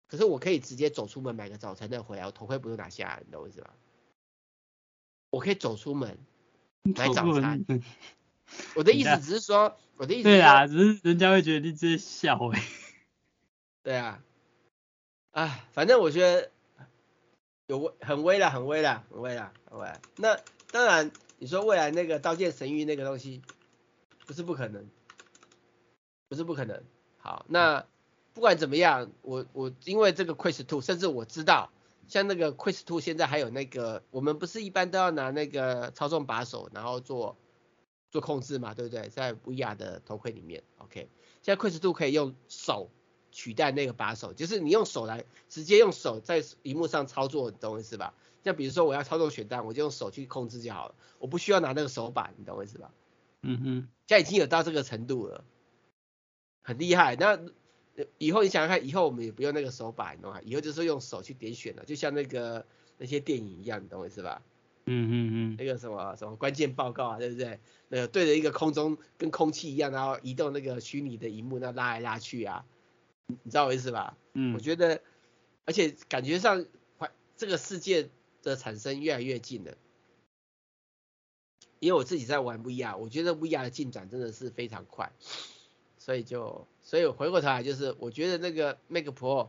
[0.08, 3.74] 可是我可以直接走出门买个早餐再回来，我头盔不用拿下来，你懂我意思吧？
[5.28, 6.16] 我可以走出门
[6.82, 7.62] 买早餐。
[8.74, 10.22] 我的意思 只是说，我的意思。
[10.22, 12.62] 对啊，只是人家会觉得你这笑哎。
[13.84, 14.24] 对啊。
[15.32, 16.50] 啊，反正我觉得
[17.66, 19.92] 有威，很微了，很微了，很微了，很微。
[20.16, 20.40] 那
[20.76, 23.40] 当然，你说未来那个刀剑神域那个东西，
[24.26, 24.86] 不是不可能，
[26.28, 26.82] 不是不可能。
[27.16, 27.86] 好，那
[28.34, 31.72] 不管怎么样，我我因为这个 Quest 2，甚至我知道。
[32.08, 37.38] 像那个 Quest 2现在还有那个，我们不是一般都要拿那个操纵把手，然后做
[38.10, 39.08] 做控制嘛，对不对？
[39.08, 41.08] 在 VR 的头盔里面，OK。
[41.40, 42.90] 现在 Quest 2可以用手
[43.32, 48.12] 取代那个把手，就是你用手来直接用手在荧幕上操作，懂我意思吧？
[48.46, 52.92] 像比如说我要操纵选单，我就用手去控制就好了，我不需要拿那个手把，你懂我意思吧？
[53.42, 55.44] 嗯哼，现在已经有到这个程度了，
[56.62, 57.16] 很厉害。
[57.16, 57.40] 那
[58.18, 60.40] 以后你想想看，以后我们也不用那个手把，你懂吗？
[60.44, 62.64] 以后就是用手去点选了，就像那个
[62.98, 64.40] 那些电影一样，你懂我意思吧？
[64.84, 65.56] 嗯嗯嗯。
[65.58, 67.58] 那个什么什么关键报告啊，对不对？
[67.88, 72.64] 那个对着一个空中跟空气一样，然后移动那个虚拟的荧幕，那拉来拉去啊，
[73.26, 74.16] 你知道我意思吧？
[74.34, 74.54] 嗯。
[74.54, 75.02] 我觉得，
[75.64, 76.64] 而且感觉上，
[77.36, 78.08] 这个世界
[78.50, 79.76] 的产生越来越近了。
[81.78, 85.12] 因为我自己在玩 VR，我觉得 VR 的进展真的是非常快。
[85.98, 89.48] 所以就，所以我回过头来就是，我觉得那个 Mac Pro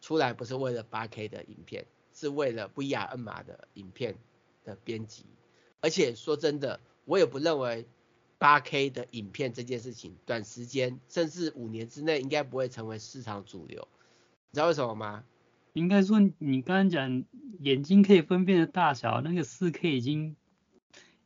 [0.00, 4.16] 出来不是为了 8K 的影片，是为了 VR MR 的影片
[4.64, 5.26] 的编辑。
[5.80, 7.86] 而且说真的，我也不认为
[8.38, 13.86] 8K 的影片这件事情，短时间甚至五年之内应该不会成为市场主流。
[14.50, 15.24] 你知道为什么吗？
[15.78, 17.24] 应该说你刚刚讲
[17.60, 20.36] 眼睛可以分辨的大小，那个四 K 已经。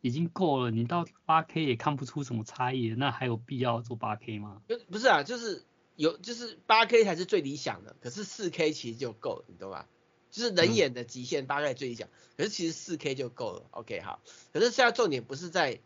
[0.05, 4.61] 已经够了，你到八 K 也看不出什么差异，那还有必要做八 K 吗？
[4.67, 9.87] 不不是啊，就是有，就是八 K 才是最理想的，可是四 K 其实就够了，你懂吧？
[10.33, 13.63] 就是人眼的极限，八 K 最理想，可是其实四 K 就够了。
[13.71, 14.21] OK，好，
[14.53, 15.79] 可是现在重点不是在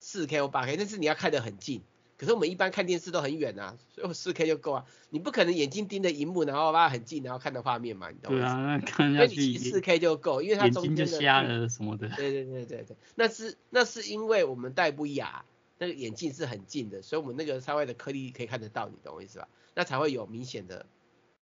[0.00, 1.82] 四 K 或八 K，但是你要看得很近。
[2.16, 4.84] 可是我们一般看电视都很远啊， 所以我四 K 就够啊。
[5.10, 8.38] 你不可能眼睛盯着荧幕，然后拉很近，然后看到画面嘛，你懂吗？
[8.38, 9.34] 对啊，那看下去。
[9.34, 11.02] 所以你四 K 就够，因为它中间的。
[11.02, 12.08] 眼睛就瞎了什么的。
[12.10, 15.44] 对对对对对，那是那是因为我们戴不雅，
[15.78, 19.48] 那个眼镜是很近的，所以我们那个稍微的颗粒可以看得到，你懂我意思吧？
[19.74, 20.86] 那才会有明显的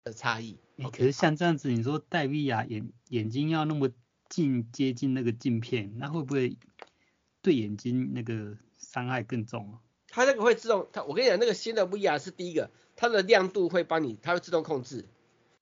[0.03, 0.57] 的差异。
[0.91, 3.89] 可是像这样子，你说戴 VR 眼眼睛要那么
[4.29, 6.57] 近接近那个镜片，那会不会
[7.41, 9.79] 对眼睛那个伤害更重啊？
[10.11, 15.05] 它那个会自动，它我跟你讲，那个新的 VR 是第一个，它的亮度会帮你，它会自动控制，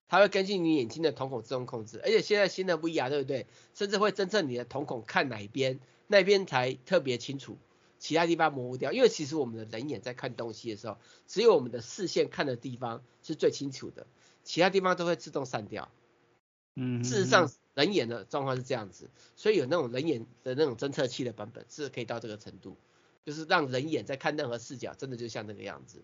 [0.07, 3.45] 它会根据你眼睛的瞳孔自动控制，而且现在新的 VR 对不对？
[3.75, 7.57] 甚至会侦测你的瞳孔看哪边，那边才特别清楚，
[7.99, 8.91] 其他地方模糊掉。
[8.91, 14.07] 因为其实我们的人眼在看东西的时候，只有我们的视线看的地方是最清楚的，
[14.43, 15.91] 其他地方都会自动散掉。
[16.75, 22.75] 嗯，事实上人眼的状况是这样子，所以有那种人眼的那种侦测器的版本是可以到这个程度。
[23.29, 26.03] 就是让人眼在看任何视角，真的就像那个样子。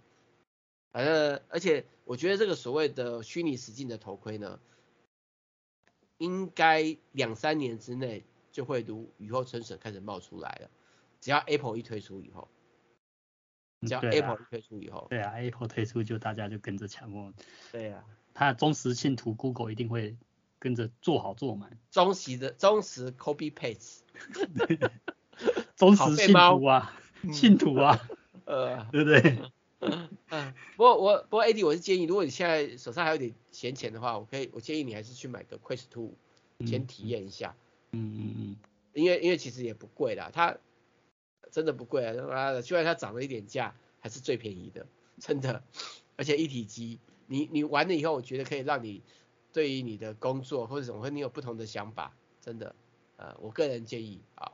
[0.91, 4.59] 反正，而且我觉得这个所谓的虚拟实境的头盔呢，
[6.19, 10.69] 应该两三年之内就会如雨后春笋开始冒出来了。
[11.19, 12.47] 只要 Apple 一推出以后，
[13.81, 17.33] 只要 Apple 一推出以后，对啊，对啊，Apple 推出就大家就跟着抢哦。
[17.71, 20.15] 对啊，它的忠实信徒 Google 一定会
[20.59, 21.79] 跟着做好做满。
[21.89, 24.01] 忠实的忠实 copy paste，
[25.75, 26.93] 忠实信徒啊。
[27.33, 27.99] 信徒啊，
[28.45, 29.39] 呃，对不对？
[30.29, 36.13] 嗯，不过我不过 AD 我是建议，如果你现在手上还有点闲钱的话，我可以我建议你还是去买个 Quest Two
[36.65, 37.55] 先体验一下。
[37.91, 38.55] 嗯嗯嗯。
[38.93, 40.57] 因为因为其实也不贵啦，它
[41.51, 44.87] 真的不贵啊，他妈的，就算它涨了一点价，还是最便宜的，
[45.19, 45.61] 真的。
[46.15, 49.03] 而且一体机，你你玩了以后，我觉得可以让你
[49.51, 52.73] 对于你的工作或者什么，你有不同的想法，真的。
[53.17, 54.51] 呃，我个人建议啊。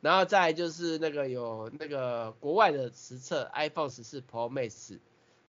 [0.00, 4.98] 然后再就是那个有那个国外的实测，iPhone 十四 Pro Max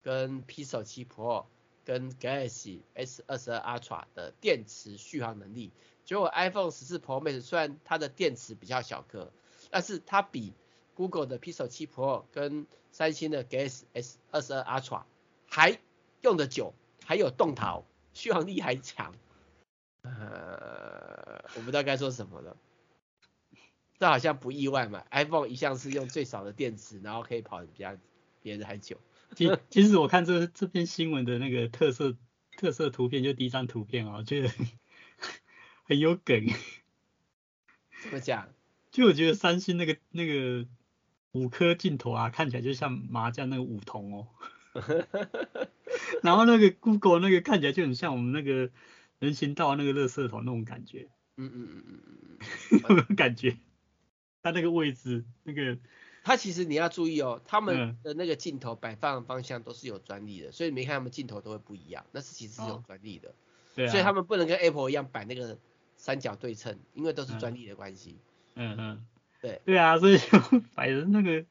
[0.03, 1.45] 跟 Pixel 七 Pro
[1.85, 5.71] 跟 Galaxy S 二十二 Ultra 的电池续航能力，
[6.03, 9.31] 结果 iPhone 十四 Pro Max 虽然它的电池比较小颗，
[9.69, 10.53] 但是它比
[10.95, 15.03] Google 的 Pixel 七 Pro 跟三星的 Galaxy S 二十二 Ultra
[15.47, 15.79] 还
[16.21, 16.73] 用得久，
[17.05, 17.81] 还有动态，
[18.13, 19.13] 续航力还强。
[20.03, 22.57] 呃，我不知道该说什么了。
[24.01, 27.95] 这好像不意外嘛，iPhone 一向是用最少的电池，然后可以跑得比较
[28.41, 28.97] 别人还久。
[29.35, 32.17] 其其实我看这这篇新闻的那个特色
[32.57, 34.49] 特色图片，就第一张图片啊，我觉得
[35.85, 36.47] 很有梗。
[38.01, 38.49] 怎么讲？
[38.89, 40.67] 就我觉得三星那个那个
[41.33, 44.27] 五颗镜头啊，看起来就像麻将那个五筒哦。
[46.23, 48.71] 然后那个 Google 那个看起来就很像我们那个
[49.19, 51.07] 人行道那个垃圾桶那种感觉。
[51.37, 51.99] 嗯嗯嗯嗯
[52.71, 53.55] 嗯，有没有感觉？
[54.43, 55.77] 它那个位置，那个，
[56.23, 63.30] 它其实你要注意哦，他们的那个镜头摆放方向都是有专利的，嗯、所以你没看他们镜头都会不一样，那是其实是有专利的。
[63.30, 63.34] 哦、
[63.75, 63.91] 对、啊。
[63.91, 65.58] 所以他们不能跟 Apple 一样摆那个
[65.95, 68.17] 三角对称，因为都是专利的关系。
[68.56, 69.06] 嗯嗯。
[69.41, 69.62] 对。
[69.65, 70.17] 对啊，所以
[70.75, 71.45] 摆的那个，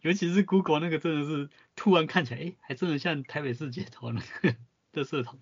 [0.00, 4.56] 尤其是 Google 那个真的是突然看起来，哎，还真的像台北市街头那个
[4.92, 5.38] 的色桶。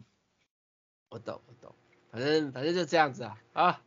[1.10, 1.74] 我懂，我懂。
[2.10, 3.82] 反正反正就这样子啊啊，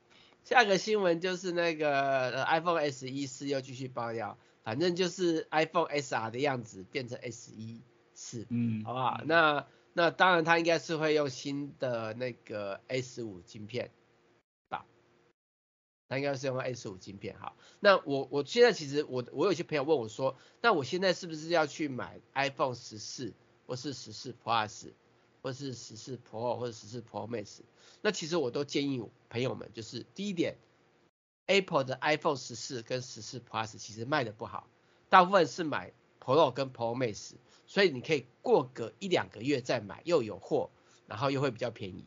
[0.47, 7.81] 下个新闻就是那个、呃、iPhone SE 四又继续爆料，反正就是 iPhone SR 的样子变成 SE
[8.13, 9.19] 四，嗯，好不好？
[9.25, 13.91] 那那当然它应该是会用新的那个 A 十五晶片
[14.69, 14.85] 吧，
[16.07, 17.53] 它应该是用 A 十五晶片哈。
[17.81, 23.33] 那我我现在其实我我有些朋友问我说，那我现在是不是要去买 iPhone 十四
[23.65, 24.93] 或是十四 Plus？
[25.41, 27.59] 或是十四 Pro 或者十四 Pro Max，
[28.01, 30.57] 那其实我都建议朋友们，就是第一点
[31.45, 34.67] ，Apple 的 iPhone 十四跟十四 Plus 其实卖的不好，
[35.09, 37.33] 大部分是买 Pro 跟 Pro Max，
[37.65, 40.71] 所以你可以过个一两个月再买，又有货，
[41.07, 42.05] 然后又会比较便宜，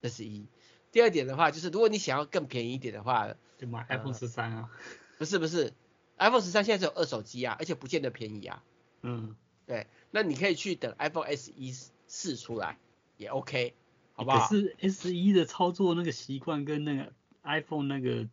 [0.00, 0.46] 这是一。
[0.90, 4.70] 第二点的话，就是如果你想要更便宜一点的话，就买 iPhone 十三啊。
[5.18, 5.72] 不是不是
[6.18, 8.62] ，iPhone 十三现在只有二手机啊，而且不见得便宜啊。
[9.00, 9.34] 嗯，
[9.66, 11.52] 对，那你可以去等 iPhone SE
[12.14, 12.76] 试出来
[13.16, 13.72] 也 OK，
[14.12, 14.46] 好不好？
[14.46, 17.10] 可是 S 一的操作那个习惯跟那个
[17.42, 18.28] iPhone 那个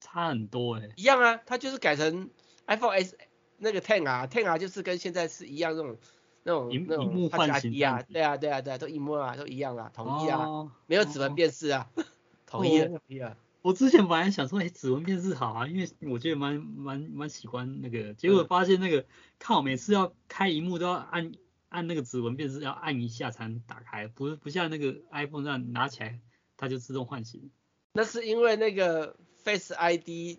[0.00, 0.92] 差很多哎、欸。
[0.96, 2.30] 一样啊，它就是改成
[2.66, 3.18] iPhone S
[3.58, 5.98] 那个 Ten 啊，Ten 啊就是跟现在是一样那种
[6.44, 12.04] 那种那种萤幕换形啊，对啊对啊对啊，都一模啊都一样啊，统一啊，哦、没有指纹辨识啊，哦、
[12.46, 13.36] 统一统一啊。
[13.60, 19.04] 我之前本来想说，哎、欸，指纹辨识好啊，因为我觉得蛮蛮蛮喜欢那个，结果发现那个，
[19.38, 21.32] 看我每次要开萤幕都要按。
[21.70, 26.20] 按那个指纹辨识要按一下才能打开，不是不像那个 iPhone 这样拿起来
[26.56, 27.50] 它就自动唤醒。
[27.94, 30.38] 那是因为那个 Face ID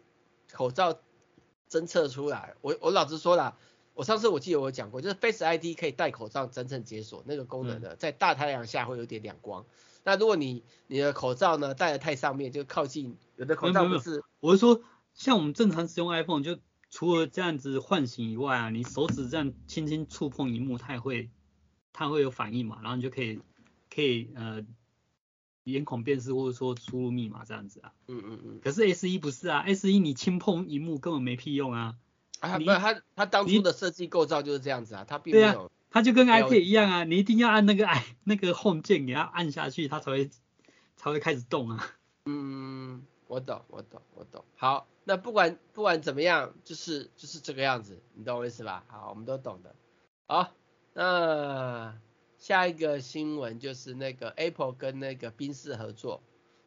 [0.52, 1.00] 口罩
[1.70, 3.58] 侦测出来，我我老实说啦，
[3.94, 9.64] 我上次我记得我讲过，就是 Face ID 可以戴口罩真正解锁那个功能的，在大太阳下会有点亮光。
[9.64, 9.66] 嗯、
[10.04, 14.82] 那如果你你的口罩呢戴得太上面，就靠近有的口罩不是，我是说
[15.14, 16.60] 像我们正常使用 iPhone 就。
[16.92, 21.30] 除了这样子唤醒以外啊，你手指这样轻轻触碰荧幕，它也会，
[21.94, 23.40] 它会有反应嘛，然后你就可以，
[23.90, 24.64] 可以呃，
[25.64, 27.94] 眼孔辨识或者说输入密码这样子啊。
[28.08, 28.60] 嗯嗯嗯。
[28.62, 31.96] 可是 S 一不是啊，S 一你轻碰荧幕根本没屁用啊。
[32.42, 35.48] 啊，它它当初的设计构造就是这样子啊，它并没有。
[35.54, 40.30] 对啊，它就跟 iPad 一样啊，你一定要按那个按 那个 Home 键给它按下去，它才会
[40.98, 41.88] 才会开始动啊。
[42.26, 43.04] 嗯。
[43.32, 44.44] 我懂，我懂，我懂。
[44.58, 48.84] 好，那不管不管怎么样，就是就是这个样子，你懂我意思吧？
[48.90, 49.74] 好，我们都懂的。
[50.28, 50.52] 好，
[50.92, 51.98] 那
[52.38, 56.22] 下一个新闻就是那个 Apple 跟那个宾士合作，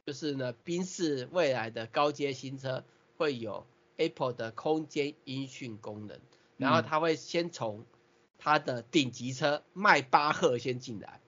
[0.06, 2.82] 就是呢，宾士未来的高阶新车
[3.18, 3.66] 会有
[3.98, 6.18] Apple 的空间音讯功能，
[6.56, 7.84] 然后它会先从
[8.38, 11.20] 它的顶级车迈巴赫先进来。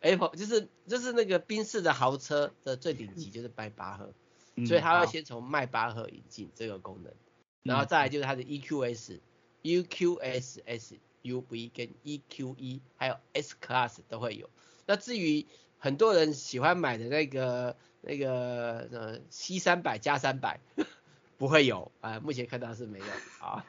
[0.00, 4.12] Apple 就是就是那个宾士的豪车的最顶级就是迈巴赫，
[4.54, 7.16] 嗯、所以它要先从迈巴赫引进这个功能，嗯、
[7.64, 9.20] 然后再来就是它的 EQS、嗯、
[9.62, 14.48] UQS SUV 跟 EQE 还有 S Class 都会有。
[14.86, 15.46] 那至于
[15.78, 20.60] 很多人喜欢买的那个那个呃 C 三百加三百
[21.38, 23.04] 不会有啊、呃，目前看到是没有
[23.40, 23.64] 啊。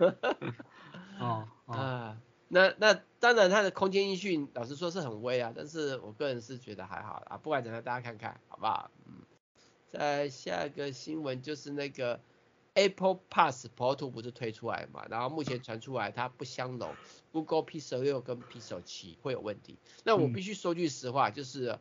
[1.20, 2.22] 哦啊。
[2.50, 7.38] 那那当然，它的空间音讯老实说是很微啊，但是我个人是觉得还好啊。
[7.38, 8.90] 不管怎样，大家看看好不好？
[9.06, 9.14] 嗯。
[9.90, 12.20] 在下一个新闻就是那个
[12.74, 16.94] Apple Pass Pro 2不是推出来嘛，然后目前传出来它不相容
[17.32, 19.78] ，Google Pixel 6跟 Pixel 7会有问题。
[20.04, 21.80] 那我必须说句实话，就是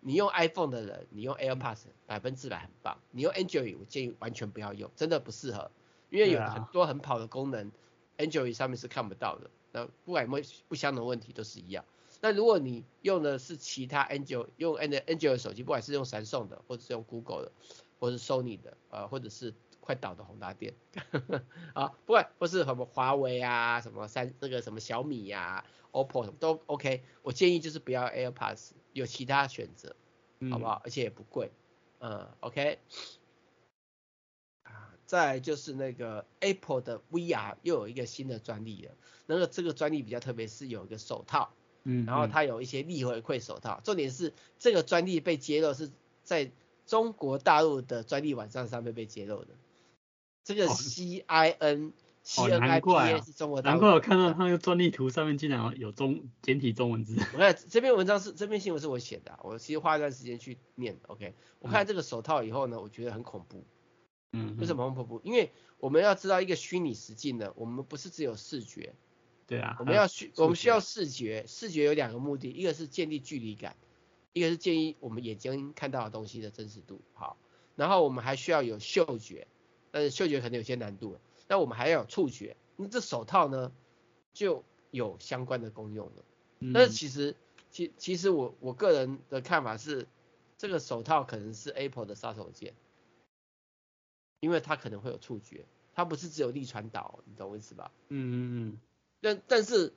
[0.00, 5.70] 你用 iPhone 的人，你用 AirPods 百分之百很棒，你用 Android 我建议完全不要用，真的不适合，
[6.08, 7.70] 因为有很多很跑的功能
[8.16, 9.50] ，Android 上面是看不到的。
[9.72, 11.84] 那不管有没有不相同问题都是一样。
[12.20, 17.52] 那如果你用的是其他 Android 用 Android 的手机，不管是用闪送的，或者是用 Google 的，
[17.98, 20.74] 或者是 Sony 的，呃，或者是快倒的宏达电，
[21.74, 27.02] 啊，不管或是什么华为啊，什么三那个什么小米呀、啊、OPPO 什么都 OK。
[27.22, 29.96] 我建议就是不要 AirPods，有其他选择，
[30.50, 30.74] 好不好？
[30.76, 31.50] 嗯、而且也不贵，
[31.98, 32.78] 嗯，OK。
[35.16, 38.92] 啊，再来就是那个 Apple 的 VR 又有一个新的专利了。
[39.26, 41.52] 那个这个专利比较特别，是有一个手套，
[41.84, 43.80] 嗯，然后它有一些逆回馈手套。
[43.84, 45.90] 重点是这个专利被揭露是
[46.22, 46.50] 在
[46.86, 49.48] 中国大陆的专利网站上面被揭露的。
[50.44, 51.92] 这个 C I N
[52.24, 53.74] C N I P A 是中国大陆。
[53.74, 57.14] 难怪我看到它那个专利图上面竟然有中简体中文字。
[57.34, 60.98] 我看这篇文章是这篇新闻是我写的，我其实花一段时间去念。
[61.06, 63.64] OK，我看这个手套以后呢，我觉得很恐怖。
[64.32, 65.20] 嗯，为什么很恐怖？
[65.24, 68.94] 因为我们要知道一个虚拟实境呢，我们不是只有视觉。
[69.46, 69.76] 对啊。
[69.78, 73.76] 我们要需我们需要视觉，视觉有两个目的，一个是建立距离感，
[74.32, 77.02] 一个是建立我们眼睛看到的东西的真实度。
[77.12, 77.36] 好，
[77.76, 79.46] 然后我们还需要有嗅觉，
[79.90, 81.18] 但是嗅觉可能有些难度。
[81.48, 83.70] 那我们还要有触觉，那这手套呢
[84.32, 86.24] 就有相关的功用了。
[86.60, 86.72] 嗯。
[86.72, 87.36] 但是其实，
[87.70, 90.08] 其其实我我个人的看法是，
[90.56, 92.72] 这个手套可能是 Apple 的杀手锏。
[94.42, 95.64] 因为它可能会有触觉，
[95.94, 97.92] 它不是只有力传导，你懂我意思吧？
[98.08, 98.36] 嗯嗯
[98.72, 98.78] 嗯。
[99.20, 99.92] 但但是，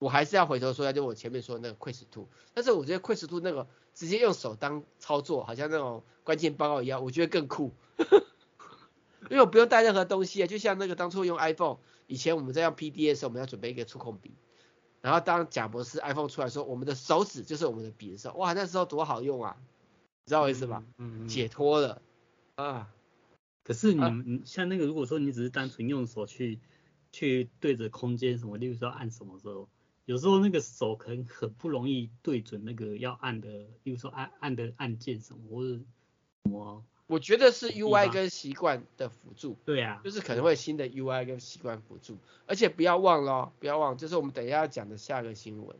[0.00, 7.72] 我还是要回头说一下，就我前面说的那个 Quest Two，但是我觉得 Quest Two 那个直接用手当操作，好像那种关键报告一样，我觉得更酷。
[9.30, 11.78] 因为我不用带任何东西啊，就像那个当初用 iPhone，
[12.08, 14.34] 以前我们在用 PDA 的时候，我们要准备一个触控笔，
[15.00, 19.56] 然后当贾博士 iPhone 出来说，我们的手指就是我们的笔的时候，哇，那时候多好用啊，
[20.24, 20.82] 你知道我意思吧？
[20.98, 21.28] 嗯嗯。
[21.28, 22.02] 解脱了
[22.56, 22.90] 啊。
[23.64, 26.60] 可是你们像那个，如果说你只是单纯用手去
[27.10, 29.68] 去对着空间什么，例如说按什么时候，
[30.04, 33.48] 有时候那个手可能很不容易对准那个要按的，
[33.82, 35.78] 例如说按按的按键什么或者
[36.44, 36.84] 什么。
[37.06, 39.58] 我觉得是 UI 跟习惯的辅助。
[39.66, 45.76] 对啊，就是可能会新的 UI 跟习惯辅助，而且不要忘了，不要忘，就是我们等一下要讲的下个新闻，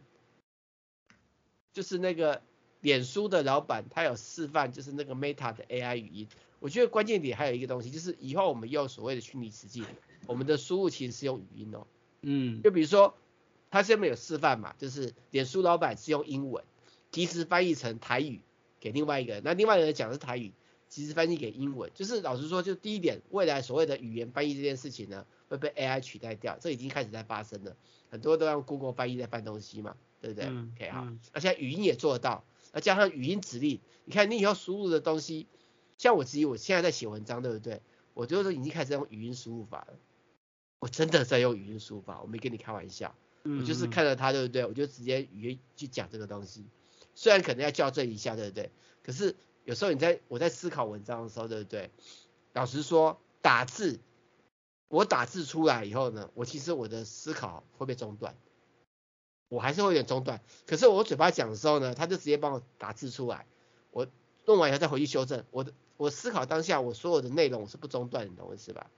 [1.73, 2.43] 就是那个
[2.81, 6.29] 脸书的老板他有示范，就是那个 Meta 的 AI 语音。
[6.65, 9.85] 我觉得关键点还有一个东西，就是以后我们用所谓的虚拟实境，
[10.27, 11.87] 我们的输入其实是用语音哦。
[12.23, 12.63] 嗯。
[12.63, 13.15] 就比如说，
[13.71, 16.65] 它下面有示范嘛，就是脸书老板是用英文，
[17.11, 18.41] 即时翻译成台语
[18.81, 20.55] 给另外一个人，那另外一个人讲的是台语，
[20.89, 21.91] 即时翻译给英文。
[21.95, 27.77] 就是老实说，就第一点，未来所谓的语言翻译这件事情呢，会被 AI 取代掉，这已经开始在发生了，
[28.09, 30.47] 很多都用 Google 翻译在翻东西嘛，对不对？
[30.49, 30.73] 嗯。
[30.75, 32.43] OK 好，那现在语音也做得到，
[32.73, 35.47] 那加上语音指令，你看你以后输入的东西。
[35.99, 37.83] 像我自己，我现在在写文章，对不对？
[38.15, 39.99] 我就是已经开始用语音输入法了。
[40.79, 43.15] 我真的在用语音输入法，我没跟你开玩笑。
[43.43, 44.65] 我就是看着它，对不对？
[44.65, 46.67] 我就直接语音去讲这个东西。
[47.15, 48.71] 虽然可能要校正一下，对不对？
[49.03, 49.35] 可是
[49.65, 51.91] 有时候你在我在思考文章的时候，对不对？
[52.53, 53.99] 老实说，打字，
[54.89, 58.37] 我打字出来以后呢，我其实我的思考会被中断，
[59.49, 60.41] 我还是会有点中断。
[60.67, 63.47] 可是我嘴巴讲的时候呢，他就直接帮我打字出来，
[63.91, 64.07] 我
[64.47, 65.73] 弄完以后再回去修正我的。
[65.97, 68.91] 我思考当下，我所有的内容是不中断，你懂我意思吧？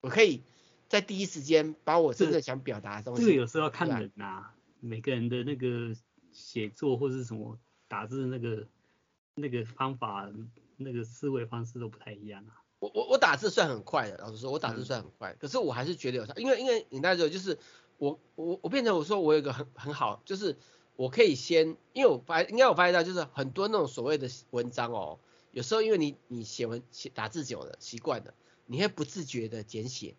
[0.00, 0.42] 我可以
[0.88, 3.22] 在第一时间把我真正想表达的东西。
[3.22, 5.94] 这个有时候要看人呐、啊，每个人的那个
[6.32, 8.66] 写作或是什么打字那个
[9.34, 10.28] 那个方法、
[10.76, 12.58] 那个思维方式都不太一样啊。
[12.80, 17.58] 我我我打字算很快的，老实说，我打字算很快，嗯、可是我还是觉得有差，因为因为你那时候就是
[17.98, 20.56] 我我我变成我说我有一个很很好，就是
[20.96, 25.20] 我可以先，因为我发应该我发现到就是很多那种所谓的文章哦。
[25.52, 28.34] 有时候因为你你写文写打字久了习惯了，
[28.66, 30.16] 你会不自觉的简写，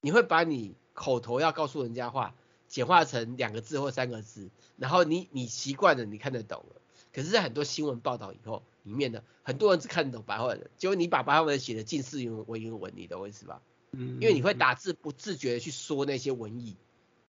[0.00, 2.34] 你会把你口头要告诉人家话
[2.68, 6.82] 简化成两个字或三个字，然后你你习惯了，你看得懂了。
[7.14, 13.62] 可是，在很多新闻报道以后，里面的很多人只看得懂白话文，结果你把白话文写的近似于文言文，你懂我意思吧？
[13.92, 14.14] 嗯。
[14.14, 16.76] 因为你会打字不自觉的去说那些文意，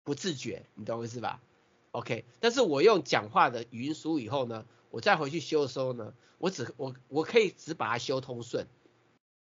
[0.03, 1.41] 不自觉，你懂我意思吧
[1.91, 4.65] ？OK，但是我用讲话的语音输入以后呢？
[4.91, 8.67] 我再回去修的时候呢，我只我我可以只把它修通顺，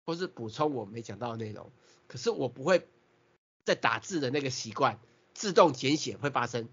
[0.05, 1.71] 或是补充我没讲到的内容，
[2.07, 2.87] 可是我不会
[3.65, 4.99] 在打字的那个习惯
[5.35, 6.69] 自动简写会发生，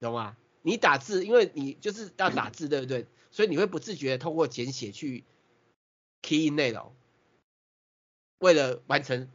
[0.00, 0.36] 懂吗？
[0.62, 3.06] 你打字，因为你就是要打字，对不对？
[3.30, 5.24] 所以你会不自觉的通过简写去
[6.22, 6.92] key in 内容，
[8.40, 9.30] 为了完成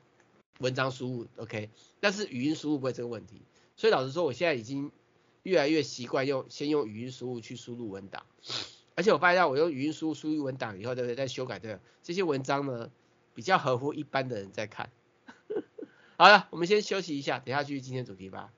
[0.60, 1.70] 文章输入，OK？
[2.00, 3.42] 但是语音输入不会这个问题，
[3.76, 4.92] 所以老实说，我现在已经。
[5.44, 8.26] 越来越习惯用先用语音输入去输入文档，
[8.96, 11.16] 而且我发现我用语音输入输入文档以后，对不对？
[11.16, 12.92] 再修改对，这些文章呢
[13.34, 14.92] 比较合乎一般的人在看。
[16.18, 18.52] 好了，我们先休息一下，等下继续今天主题吧。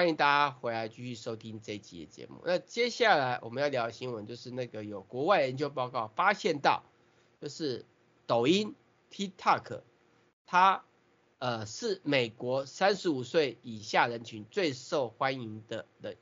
[0.00, 2.40] 欢迎大家回来继续收听这一集的节目。
[2.46, 6.84] 那接下来我们要聊的新闻，就是那个有国外研究报告发现到，
[7.38, 7.84] 就是
[8.26, 8.74] 抖音
[9.10, 9.82] TikTok，
[10.46, 10.86] 它
[11.38, 16.16] 呃是美国三十五岁以下人群最受欢迎的的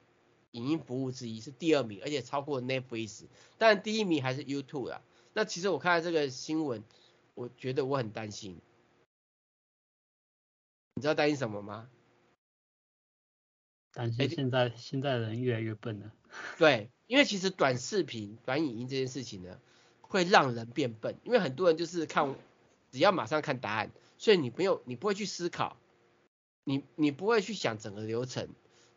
[0.51, 3.27] 影音服务之一，是第二名，而且超过 Netflix，
[3.59, 5.03] 但第一名还是 YouTube 啊。
[5.35, 6.83] 那其实我看到这个新闻，
[7.37, 8.61] 我觉得我很担心。
[10.97, 11.89] 你知道担心什么吗？
[13.99, 16.13] 担心现在、欸、现在人越来越笨了。
[16.57, 19.59] 对，因为其实短视频、短影音这件事情呢，
[20.01, 22.33] 会让人变笨，因为很多人就是看，
[22.93, 25.77] 只要马上看答案，所以你不用，你不会去思考，
[26.63, 28.49] 你你不会去想整个流程。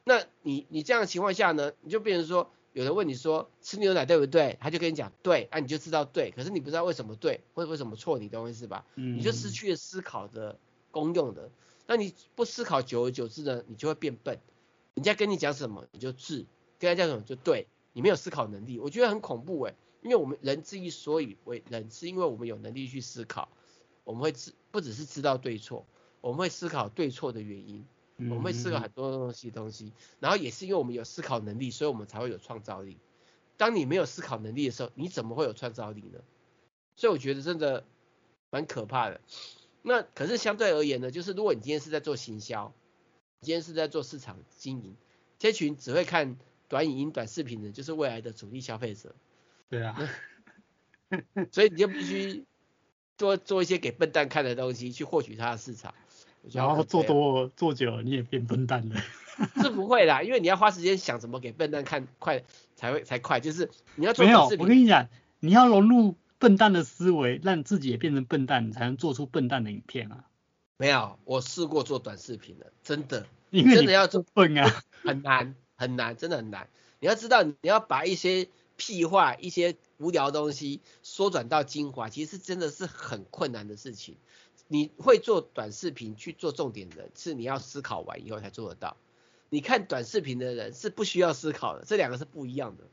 [0.03, 2.51] 那你你这样的情况下呢，你就变成说。
[2.73, 4.57] 有人问你说吃牛奶对不对？
[4.61, 8.85] 他就跟你讲对，啊你就知道对，可是你不知道为什么对，或者为什么错，你懂我意思吧？
[8.95, 10.57] 嗯，你就失去了思考的
[10.89, 11.51] 功用的。
[11.85, 14.39] 那你不思考，久而久之呢，你就会变笨。
[14.95, 16.45] 人家跟你讲什么你就治，
[16.79, 23.49] 跟他讲什么就对，你没有思考能力，我觉得很恐怖诶，因为我们人之所以为人，是因为我们有能力去思考，
[24.03, 25.85] 我们会知不只是知道对错，
[26.21, 27.85] 我们会思考对错的原因。
[28.29, 32.99] 我们会思考很多东西东西，然后也是因为我们有思考能力，所以我们才会有创造力。
[33.57, 36.19] 当你没有思考能力的时候，你怎么会有创造力呢？
[36.95, 37.83] 所以我觉得真的
[38.51, 39.21] 蛮可怕的。
[39.81, 42.71] 那可是相对而言呢，就是如果你今天是在做行销，
[43.43, 44.95] 今天是在做市场经营，
[45.39, 46.37] 这群只会看
[46.67, 49.15] 短影音、短视频的，就是未来的主力消费者。
[49.67, 49.97] 对啊，
[51.51, 52.45] 所以你就必须
[53.17, 55.91] 多做一些给笨蛋看的东西，去获取他的市场。
[56.51, 59.01] 然后做多做久了，你也变笨蛋了。
[59.63, 62.43] 是不会啦，因为你要花时间想怎么给笨蛋看快
[62.75, 64.43] 才会才快，就是你要做没有。
[64.59, 70.25] 我跟你讲，你要融入笨蛋的思维，让自己也变成笨蛋，你才能做出笨蛋的影片啊。
[70.81, 76.67] 没有，我试过做短视频的，真的， 因为真的要做笨啊， 很难很难，真的很难。
[76.99, 84.17] 你要知道，你要把一些屁话、一些无聊的东西缩短到精华，其实真的是很困难的事情。
[84.67, 88.97] 你会做短视频去做重点的，是你要思考完以后才做得到。
[89.49, 92.85] 你看短视频的人是不需要思考的，这两个是不一样的，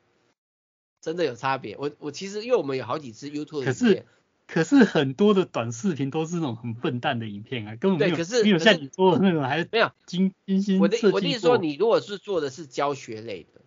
[1.00, 1.78] 真的有差别。
[1.78, 4.06] 我我其实因为我们有好几支 YouTube 的影片，可是
[4.48, 13.60] 可是很多的短视频都是那种很笨蛋的影片啊，根本没有，可是没有像你说的那种还是没有精精心我的我的意思说，你如果是做的是教学类的，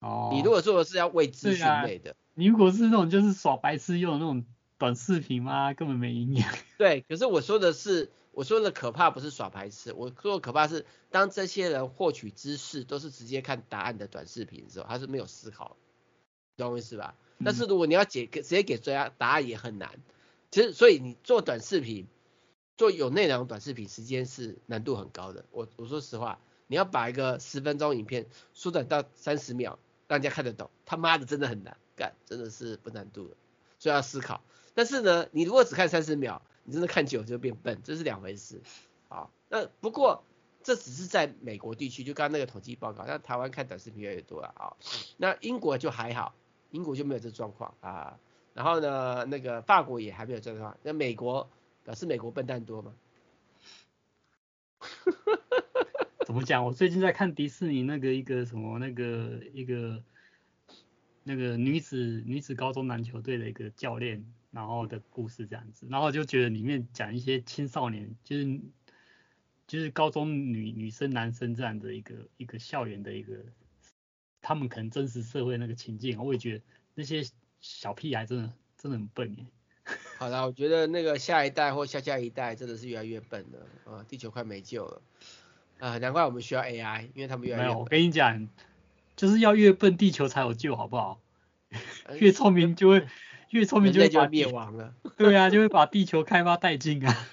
[0.00, 4.44] 哦，你如果做的是要为资讯类的，啊，你如果是那种就是耍白痴用的那种。
[4.78, 5.72] 短视频吗？
[5.72, 6.54] 根本没营养。
[6.76, 15.78] 对，可是我说的是，我说的可怕不是耍白痴，我说的可怕是当这些人获取知识都是直接看答案的短视频的时候，他是没有思考，
[16.58, 17.14] 懂我意思吧？
[17.38, 19.90] 嗯、但是如果你要解直接给专家答案也很难。
[20.50, 22.06] 其实，所以你做短视频，
[22.76, 25.44] 做有内容短视频，时间是难度很高的。
[25.50, 29.78] 我我说实话，你要把一个十分钟影片缩短到三十秒，
[30.08, 33.36] 让人家看得懂，他妈的真的很难干，真的是不难度的，
[33.78, 34.42] 所以要思考。
[34.74, 38.62] 但是呢，你如果只看三十秒，你真的看久就变笨，这是两回事。
[39.08, 40.24] 啊，那不过
[40.62, 44.76] 这只是在美国地区，就刚刚那个统计报告，那台湾看短视频越来越多了啊。
[45.16, 46.34] 那英国就还好，
[46.70, 48.18] 英国就没有这状况啊。
[48.54, 50.78] 然后呢，那个法国也还没有这状况。
[50.82, 51.50] 那美国
[51.84, 52.94] 表示美国笨蛋多吗？
[56.26, 56.64] 怎么讲？
[56.64, 60.02] 我最近在看迪士尼那个一个什么那个一个
[61.22, 64.24] 那个女子女子高中篮球队的一个教练。
[64.52, 68.58] 然后的故事这样子，然后就觉得里面讲一些青少年，就是
[69.66, 73.34] 就是高中女女生男生这样的一个一个校园的一个，
[74.46, 76.62] 他们可能真实社会那个情境，我也觉得
[76.94, 77.24] 那些
[77.60, 79.44] 小屁孩真的真的很笨耶。
[80.18, 85.02] 好啦，我觉得那个下一代或下下一代真的是越来越笨了啊，地球快没救了
[85.80, 87.66] 啊，难怪我们需要 AI，因为他们越来越笨。
[87.66, 88.48] 没有，我跟你讲，
[89.16, 91.20] 就是要越笨，地球才有救，好不好？
[92.20, 93.04] 越聪明就会。
[93.50, 94.92] 越聪明就会灭亡了。
[95.16, 97.28] 对啊，就会把地球开发殆尽啊。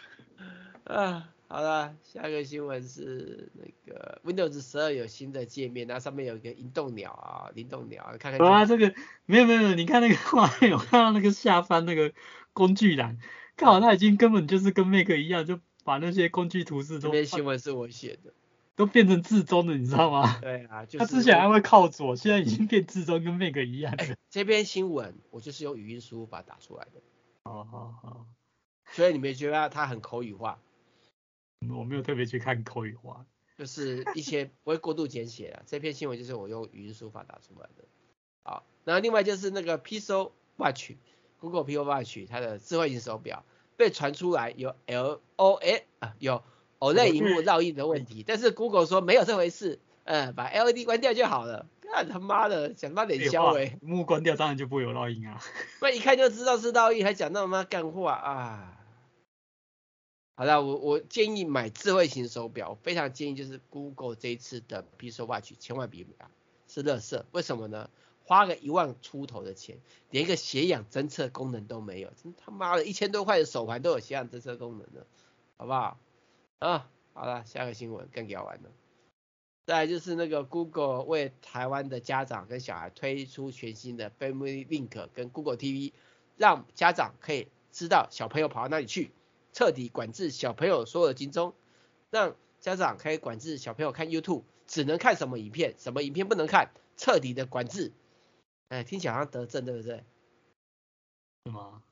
[0.86, 8.42] 啊，好了，下一个新闻是那个 Windows 十二有新的界面，那上面有一个灵动鸟啊，灵动鸟，看看。
[8.42, 8.92] 啊，这个
[9.28, 12.12] 没有没有，你看那个 画面，我看到那个下方那个
[12.54, 13.20] 工具栏，
[13.56, 17.10] 看好它已经根本就是跟 Mac 一样，就把那些工具图示都。
[17.10, 18.34] 这篇新闻是我写的。
[18.76, 20.40] 都变成字中的，你知道吗？
[20.42, 24.04] 对啊， 就是、他之前还会靠左，现在已经变字中，跟 Mac 一样了。
[24.04, 27.00] 欸、 这篇新闻我就是用语音输入法打出来的。
[27.44, 28.26] 哦好好。
[28.92, 30.58] 所以你没觉得它很口语化？
[31.72, 33.26] 我没有特别去看口语化。
[33.58, 35.64] 就是一些不会过度简写啊。
[35.66, 37.86] 这篇新闻就是我用语音输入法打出来的。
[38.44, 43.46] 好，那另外就是那个 Pixel Watch，Google Pixel Watch 它的智慧型手表
[43.78, 46.44] 被传出来有 L O A 啊有。
[46.80, 51.66] OLED 萤幕烙印的问题，但是 Google 说没有这回事，呃，把 LED 关掉就好了。
[51.80, 55.40] 看他妈的，讲他妈脸消哎，萤幕关掉当然就不会有烙印啊。
[55.80, 58.73] 那一看就知道是烙印，还讲那么干话啊！
[60.36, 66.28] 好了，我我建议买智慧型手表，我非常建议就是 Google 这一次的 Pixel Watch 千万别买，
[66.68, 67.24] 是垃圾。
[67.32, 67.90] 为什么呢？
[68.26, 69.78] 花个一万出头的钱，
[70.10, 75.06] 连一个血氧侦测功能都没有，真他妈的，一千多块的手环都有血氧侦测功能的，
[75.58, 76.00] 好不好？
[76.58, 78.72] 啊，好了，下个新闻更聊完了。
[79.68, 85.94] 再来就是那个 Google 为台湾的家长跟小孩推出全新的 Family Link 跟 Google TV，
[86.38, 89.12] 让家长可以知道小朋友跑到哪里去。
[89.54, 91.54] 彻底管制小朋友所有的行踪，
[92.10, 97.94] 让家长可以管制小朋友看 YouTube，只能看什么影片，什么影片不能看，彻底的管制。
[98.70, 100.04] 哎，听起来好像得证，对不对？
[101.46, 101.84] 是吗？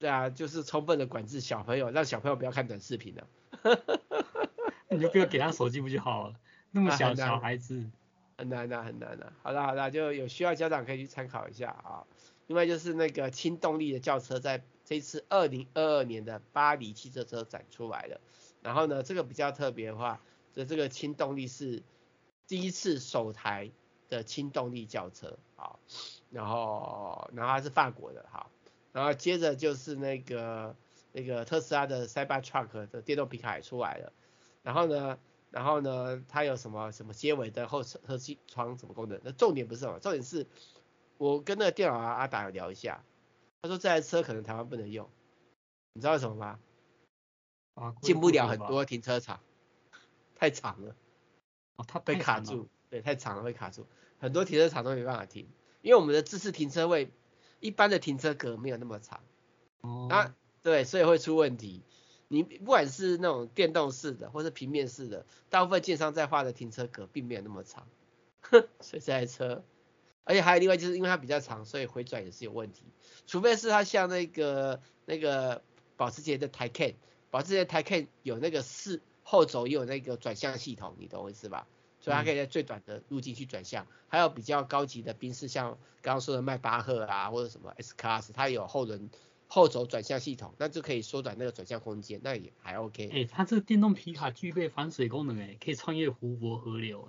[0.00, 3.28] 对啊，就是充分的管制小朋友，让小朋友不要看短视频了。
[4.90, 6.34] 你就不要给他手机不就好了？
[6.72, 7.88] 那么小小孩子，
[8.36, 9.32] 很难的，很难的。
[9.42, 12.04] 好了好了，就有需要家长可以去参考一下啊。
[12.48, 14.64] 另外就是那个轻动力的轿车在。
[14.88, 18.22] 这次二零二二年的巴黎汽车车展出来了，
[18.62, 20.22] 然后呢，这个比较特别的话，
[20.54, 21.82] 这这个轻动力是
[22.46, 23.70] 第一次首台
[24.08, 25.76] 的轻动力轿车，啊，
[26.30, 28.48] 然后然后它是法国的，哈，
[28.92, 30.74] 然后接着就是那个
[31.12, 34.14] 那个特斯拉的 Cybertruck 的电动皮卡也出来了，
[34.62, 35.18] 然后呢，
[35.50, 39.20] 然后呢，它有什么什么接尾灯后后气窗什么功能？
[39.22, 40.46] 那重点不是什么，重点是
[41.18, 43.04] 我跟那个电脑阿阿达有聊一下。
[43.60, 45.10] 他说这台车可能台湾不能用，
[45.92, 46.60] 你知道为什么吗？
[47.74, 49.40] 啊，进不了很多停车场，
[50.34, 50.94] 太长了。
[51.76, 53.86] 哦，它被卡住，对，太长了会卡住，
[54.18, 55.48] 很多停车场都没办法停，
[55.82, 57.10] 因为我们的自适停车位，
[57.60, 59.20] 一般的停车格没有那么长。
[59.80, 60.08] 哦。
[60.10, 61.82] 啊，对，所以会出问题。
[62.26, 67.88] 你不管是那种电动式的，或是平面式的，大部分建商在画的停车格并没有那么长，
[68.42, 69.64] 哼，所以这台车。
[70.28, 72.82] 而且还有另外就是因为它比较长，所以回转也是有问题。
[73.26, 75.62] 除非是它像那个那个
[75.96, 76.96] 保时捷的 Taycan，
[77.30, 81.66] 保时捷 Taycan 有那个四后轴也有那个转向系统，你懂我意思吧？
[81.98, 83.86] 所以它可以在最短的路径去转向。
[84.08, 89.08] 还有比较高级的宾士，像刚刚说的迈巴赫啊，或者什么 S Class，它有后轮
[89.46, 93.08] 后轴转向系统，那就可以缩短那个转向空间，那也还 OK。
[93.08, 97.08] 哎、欸，它这个电动皮卡具备防水功能，哎，可以穿越湖泊河流。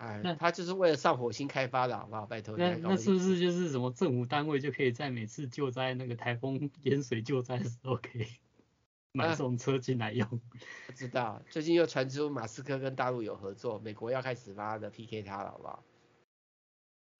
[0.00, 2.24] 哎，那他就是为了上火星开发的，好不好？
[2.24, 2.56] 拜托。
[2.56, 8.26] 那那是不是就是什么政府单位就可以在每次救灾那个台风淹水救灾的时候，可以
[9.12, 10.26] 买这种车进来用？
[10.26, 10.40] 啊、
[10.88, 15.84] 不知道，最近又传出马斯克跟大陆有合作，美国要开始发的 PK 他了，好不好？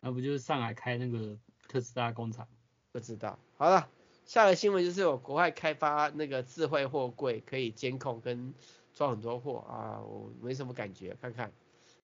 [0.00, 1.36] 那不就是上海开那个
[1.68, 2.48] 特斯拉工厂？
[2.92, 3.38] 不知道。
[3.58, 3.90] 好了，
[4.24, 8.54] 下个新闻就是有国外开发那个智慧货柜，可以监控跟
[8.94, 11.52] 装很多货啊，我没什么感觉，看看。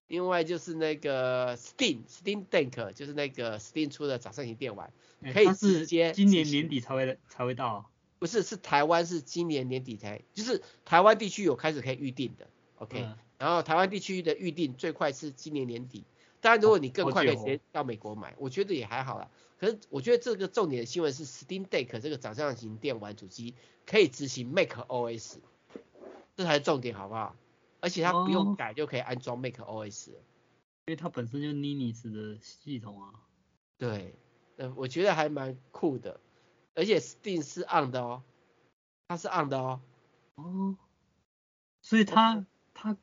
[0.07, 4.91] 另外就是那个 Steam Steam Deck，就是那个 Steam 出的掌上型电玩，
[5.33, 7.89] 可以直接今年年底才会才会到。
[8.19, 12.47] 不是，是台湾是今年年底才，就是台湾地区有开始可以预定的
[12.77, 13.15] ，OK、嗯。
[13.37, 16.03] 然后台湾地区的预定最快是今年年底，
[16.41, 19.29] 当然如果你更快可以直接到美国买，我觉得也还好啦。
[19.59, 23.53] 可是我觉得这个重点的新闻是 Steam Deck 这个掌上型电玩主机
[23.85, 25.35] 可以执行 Mac OS，
[26.35, 27.35] 这才是重点，好不好？
[27.79, 30.17] 而且它不用改就可以安装 Mac OS，因
[30.87, 33.13] 为它本身就是 Linux 的系统啊。
[33.77, 34.15] 对，
[34.57, 36.19] 呃，我觉得还蛮酷的，
[36.73, 38.23] 而且 Steam 是 on 的哦，
[39.07, 39.81] 它是 on 的哦。
[40.35, 40.77] 哦。
[41.81, 42.97] 所以它它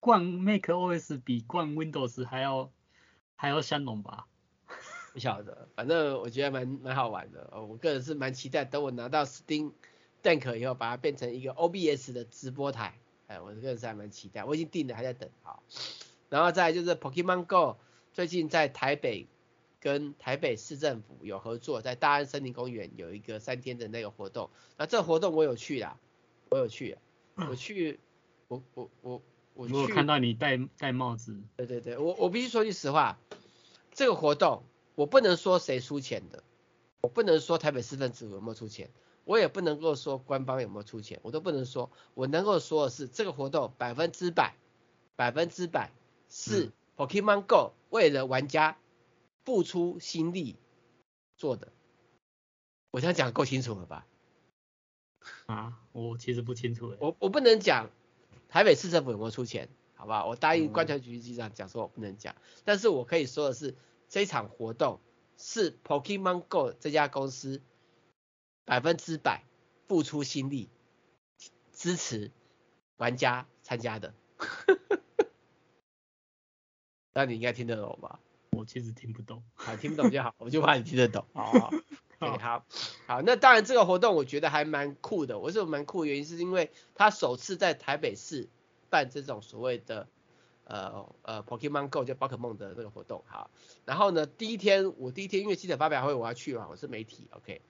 [0.00, 2.72] 灌 Mac OS 比灌 Windows 还要
[3.36, 4.26] 还要相容吧？
[5.12, 9.72] 不晓得，反正我觉得蛮蛮好玩的，我个人是蛮期待，等我拿到 Steam
[10.22, 12.98] Deck 以后，把它变成一个 OBS 的直播台。
[13.28, 15.28] 哎，我这个人是还蛮期待，我已经订了，还在等。
[15.42, 15.62] 好，
[16.28, 17.76] 然后再来就是 Pokemon Go，
[18.12, 19.26] 最近在台北
[19.80, 24.50] 跟台北市政府有合作，在大安森林公园有一个三天的那个活动。
[24.76, 25.98] 那这个活动我有去啦，
[26.50, 26.98] 我有去，
[27.34, 27.98] 我去，
[28.48, 29.22] 我我我
[29.54, 29.74] 我去。
[29.74, 31.36] 我看到你戴戴帽子。
[31.56, 33.18] 对对对，我我必须说句实话，
[33.92, 34.62] 这个活动
[34.94, 36.44] 我不能说谁出钱的，
[37.00, 38.90] 我不能说台北市政府有没有出钱。
[39.26, 41.90] 我也不能够说官方有没有出钱，我都不能说。
[42.14, 44.54] 我能够说的是，这个活动百分之百，
[45.16, 45.90] 百分之百
[46.30, 48.78] 是 Pokemon Go 为了玩家
[49.44, 50.54] 付出心力
[51.36, 51.72] 做的。
[52.92, 54.06] 我这样讲够清楚了吧？
[55.46, 56.94] 啊，我其实不清楚。
[57.00, 57.90] 我我不能讲
[58.48, 60.28] 台北市政府有没有出钱，好不好？
[60.28, 63.74] 我答应观察局局长讲说我不能讲，但是我可以说的是，
[64.08, 65.00] 这场活动
[65.36, 67.60] 是 Pokemon Go 这家公司。
[68.66, 69.44] 百分之百
[69.88, 70.68] 付出心力
[71.72, 72.30] 支持
[72.98, 74.12] 玩家参加的。
[77.14, 78.20] 那你应该听得懂吧？
[78.50, 79.42] 我其实听不懂。
[79.54, 81.24] 好，听不懂就好，我就怕你听得懂。
[81.32, 81.70] 好好，
[82.18, 82.66] 好，好，
[83.06, 85.38] 好，那当然这个活动我觉得还蛮酷的。
[85.38, 88.48] 为什么蛮酷的原因是因为他首次在台北市
[88.90, 90.08] 办这种所谓的
[90.64, 93.22] 呃呃 Pokemon Go 就宝可梦的那个活动。
[93.26, 93.50] 好，
[93.84, 97.62] 然后呢，第一天我第一天因为记者发表会我要去嘛，我是媒体，OK。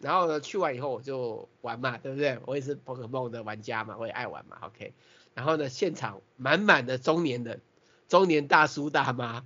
[0.00, 2.38] 然后呢，去完以后我就玩嘛，对不对？
[2.46, 4.94] 我也是宝可梦的玩家嘛，我也爱玩嘛，OK。
[5.34, 7.60] 然后呢，现场满满的中年人，
[8.08, 9.44] 中年大叔大妈。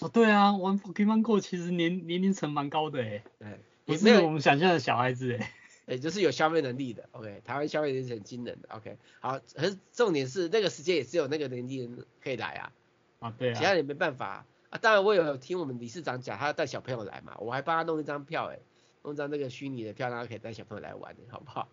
[0.00, 3.22] 哦，对啊，玩 Pokemon Go 其实年年龄层蛮高的诶。
[3.38, 5.48] 对，不是我们想象的小孩子诶。
[5.86, 7.42] 也 就是有消费能力的，OK。
[7.44, 8.96] 台湾消费能力是很惊人的，OK。
[9.20, 12.72] 好，可是重点是那个时间也只有那个年纪人可以来啊。
[13.18, 13.54] 啊，对啊。
[13.54, 14.78] 其他人没办法啊。
[14.80, 18.60] 当然我有听我们理事长讲，他要带小朋友来嘛，我还帮他弄一张票诶。
[19.04, 21.68] 弄张那个虚拟的票，然后可以带小朋友来玩，好不好？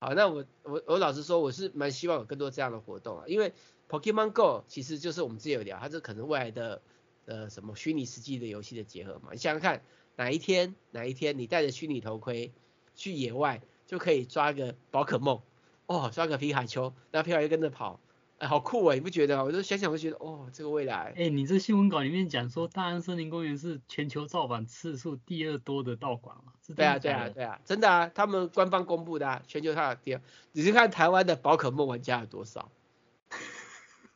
[0.00, 3.52] 好，那我我我老实说，我是蛮希望有更多这样的活动啊，因为
[3.88, 6.82] Pokemon Go 其实就是我们自己有聊，它是可能未来的
[7.26, 9.30] 呃什么虚拟实际的游戏的结合嘛。
[9.32, 9.82] 你想想看，
[10.16, 12.52] 哪一天哪一天你戴着虚拟头盔
[12.94, 15.42] 去野外，就可以抓个宝可梦，
[15.86, 18.00] 哦，抓个皮卡丘，那皮卡丘跟着跑。
[18.40, 19.44] 哎，好酷啊，你不觉得？
[19.44, 21.12] 我就想想，我就觉得，哦，这个未来。
[21.14, 26.54] 哎，你这新闻稿里面讲说，大安森林公园是全球造访次数第二多的道馆嘛？
[26.74, 30.22] 对啊，对啊，对啊，真的啊，他们官方公布的啊，全球它的第二。
[30.52, 32.72] 你去看台湾的宝可梦玩家有多少？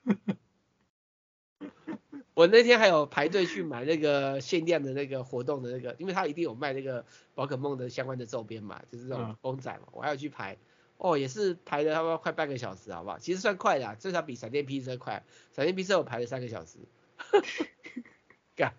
[2.32, 7.04] 我那天还有排队去买那个限量的那个活动的那个，因为他一定有卖那个
[7.34, 10.56] 宝可梦的相关的周边嘛，就是这种公仔嘛，我还要去排。
[10.97, 13.18] 哦，也是排了差不多快半个小时，好不好？
[13.18, 15.24] 其实算快的，至少比闪电霹雳车快。
[15.53, 16.78] 闪电霹雳车我排了三个小时，
[18.57, 18.74] 干。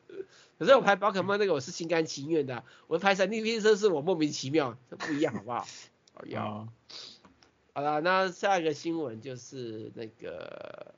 [0.57, 5.67] 可是我排宝可梦那个我是心甘情愿的，我排闪电霹雳车是我莫名其妙，这不一样，好不好？
[6.13, 6.67] 好呀。
[7.73, 10.95] 好了，那下一个新闻就是那个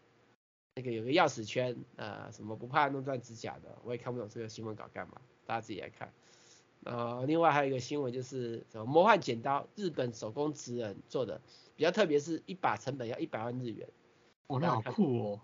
[0.75, 6.13] 那个有个钥匙圈，呃，什么不怕弄断指甲的，我也看不懂这个新闻稿干嘛，大家自己来看。
[6.83, 11.41] 呃，另外还有一个新闻就是什么魔幻剪刀，日本手工职人做的，
[11.75, 13.89] 比较特别，是一把成本要一百万日元。
[14.47, 15.41] 哦，那好酷哦。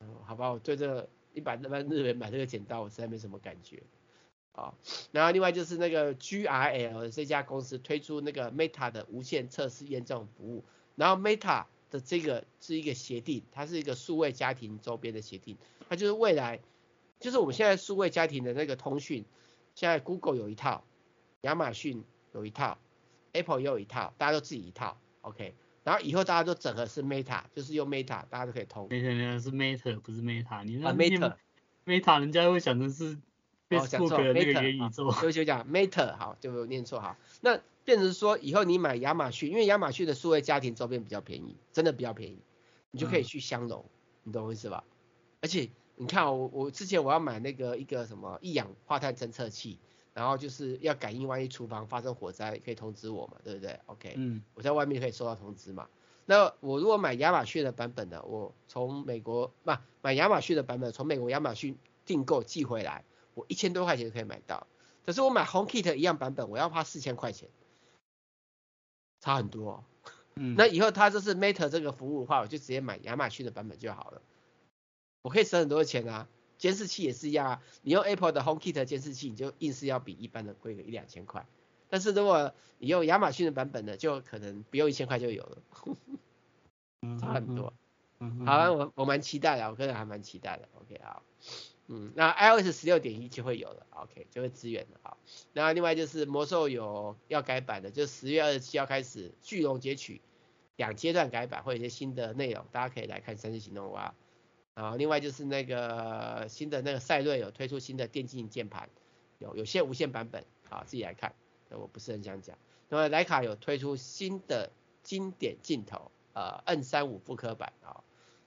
[0.00, 3.82] 嗯，好吧，我对这一百万日元买这个剪刀，我实在没什么感觉。
[4.52, 4.72] 啊，
[5.12, 15.58] 然后另外就是那个 GRL 这家公司推出那个 Meta 的无线测试验证服务，然后 Meta 的这个是一个协定，它是一个数位家庭周边的协定，
[15.90, 16.60] 它就是未来，
[17.20, 19.26] 就是我们现在数位家庭的那个通讯。
[19.76, 20.84] 现在 Google 有一套，
[21.42, 22.02] 亚马逊
[22.32, 22.78] 有一套
[23.32, 25.54] ，Apple 也有一套，大家都自己一套，OK。
[25.84, 28.88] 然后以后大家都整合是 Meta，就是用 Meta，大家都可以通。
[28.88, 30.64] 没错，没错，是 Meta，不是 Meta。
[30.64, 33.18] 你那 Meta，Meta 人家会想成是
[33.68, 35.12] Facebook 的那个元宇宙。
[35.12, 37.18] 就就讲 Meta，好，就念错哈。
[37.42, 42.38] 那变成说以后你买亚马逊，因为亚马逊的数位家庭周边比较便宜，真的比较便宜，
[42.92, 43.90] 你就可以去相容，嗯、
[44.22, 44.84] 你懂我意思吧？
[45.42, 45.68] 而且。
[45.96, 49.78] 你看我我之前我要买那个一个什么一氧化碳侦测器，
[50.12, 55.88] 然后就是要感应万一厨房发生火灾可以通知我嘛，对不对？OK，嗯，我在外面可以收到通知嘛。
[56.26, 59.72] 那我如果买亚马逊的版本的，我从美国不
[60.02, 64.66] 买亚马逊的版本，从美国亚马逊订购寄回来，我一千多块钱就可以买到。
[65.04, 67.48] 可是我买 HomeKit 一样版本，我要花四千块钱，
[69.20, 69.84] 差很多哦。
[70.34, 74.20] 嗯，那以后它就是 Meta 这个服务的话，我就直接买亚马逊的版本就好了。
[75.22, 77.62] 我可以省很多钱啊，监视器也是一样啊。
[77.82, 81.46] 你用 Apple 的 HomeKit 监视器，你就硬是要比一般的贵个一两千块。
[81.88, 85.58] 但是如果你用亚马逊的版本呢，就可能不用一千块就有了，
[87.20, 87.72] 差很多。
[88.44, 90.68] 好，我我蛮期待的，我个人还蛮期待的。
[90.80, 91.22] OK 好，
[91.86, 95.16] 嗯，那 iOS 十六点一就会有了，OK 就会支援了啊。
[95.52, 100.22] 那另外就是魔兽有要改版的，就十月二十七号开始巨龙截取
[100.76, 104.14] 两阶段改版，会有一些新的内容，大家可以来看三日行动哇。
[104.76, 108.90] 啊，另外就是那个新的那个赛睿有推出新的电竞键盘，
[109.38, 111.34] 有有线无线版本，啊，自己来看，
[111.70, 112.58] 我不是很想讲。
[112.90, 114.70] 那么徠卡有推出新的
[115.02, 118.04] 经典镜头，呃，N 三五复刻版啊，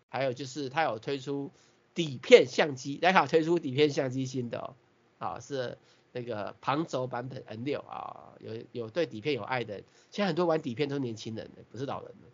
[0.07, 1.49] 还有就是它有推出
[1.95, 4.75] 底片相机，徠卡推出底片相机新的哦，
[5.17, 5.79] 啊，是
[6.11, 12.27] 那个旁轴版本 N 六啊，有有对底片有爱的，现在很多玩底片都是年轻人的，不是老人的。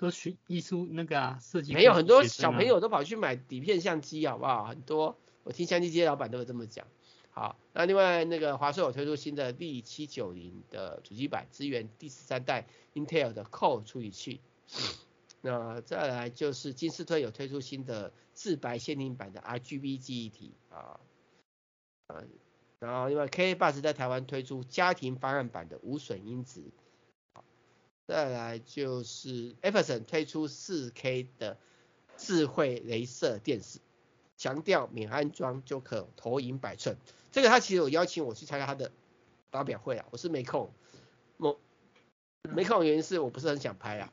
[0.00, 4.64] 都学艺术那个啊，设计、啊、没有很多小朋友都跑去买底片相机，好不好？
[4.64, 6.86] 很多，我听相机街老板都会这么讲。
[7.32, 14.40] 好，那另外那个华硕有推出新的 D 七九零的主机板，支援第十三代 Intel 的 Core 处理器。
[15.42, 20.98] 那再来就是金士顿有推出新的自白限定版的 RGB 记忆体啊，
[22.06, 22.26] 嗯，
[22.78, 26.62] 然后另外 K Bus 在台湾推出家庭方案版的无损音质。
[28.10, 31.56] 再来就是 Epson 推出 4K 的
[32.16, 33.78] 智慧镭射电视，
[34.36, 36.96] 强调免安装就可投影百寸。
[37.30, 38.90] 这个他其实有邀请我去参加他的
[39.52, 40.72] 发表会啊，我是没空，
[41.36, 41.56] 我
[42.52, 44.12] 没空的原因是我不是很想拍啊。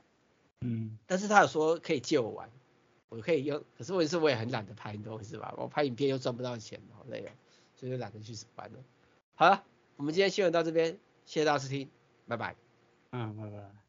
[0.61, 2.51] 嗯，但是他有说可以借我玩，
[3.09, 5.55] 我可以用，可是问题是我也很懒得拍，你懂我意思吧？
[5.57, 7.33] 我拍影片又赚不到钱，好累啊，
[7.75, 8.77] 所以就懒得去玩了。
[9.33, 9.63] 好了，
[9.95, 11.89] 我们今天新闻到这边，谢谢大家收听，
[12.27, 12.55] 拜拜。
[13.09, 13.86] 嗯，拜拜。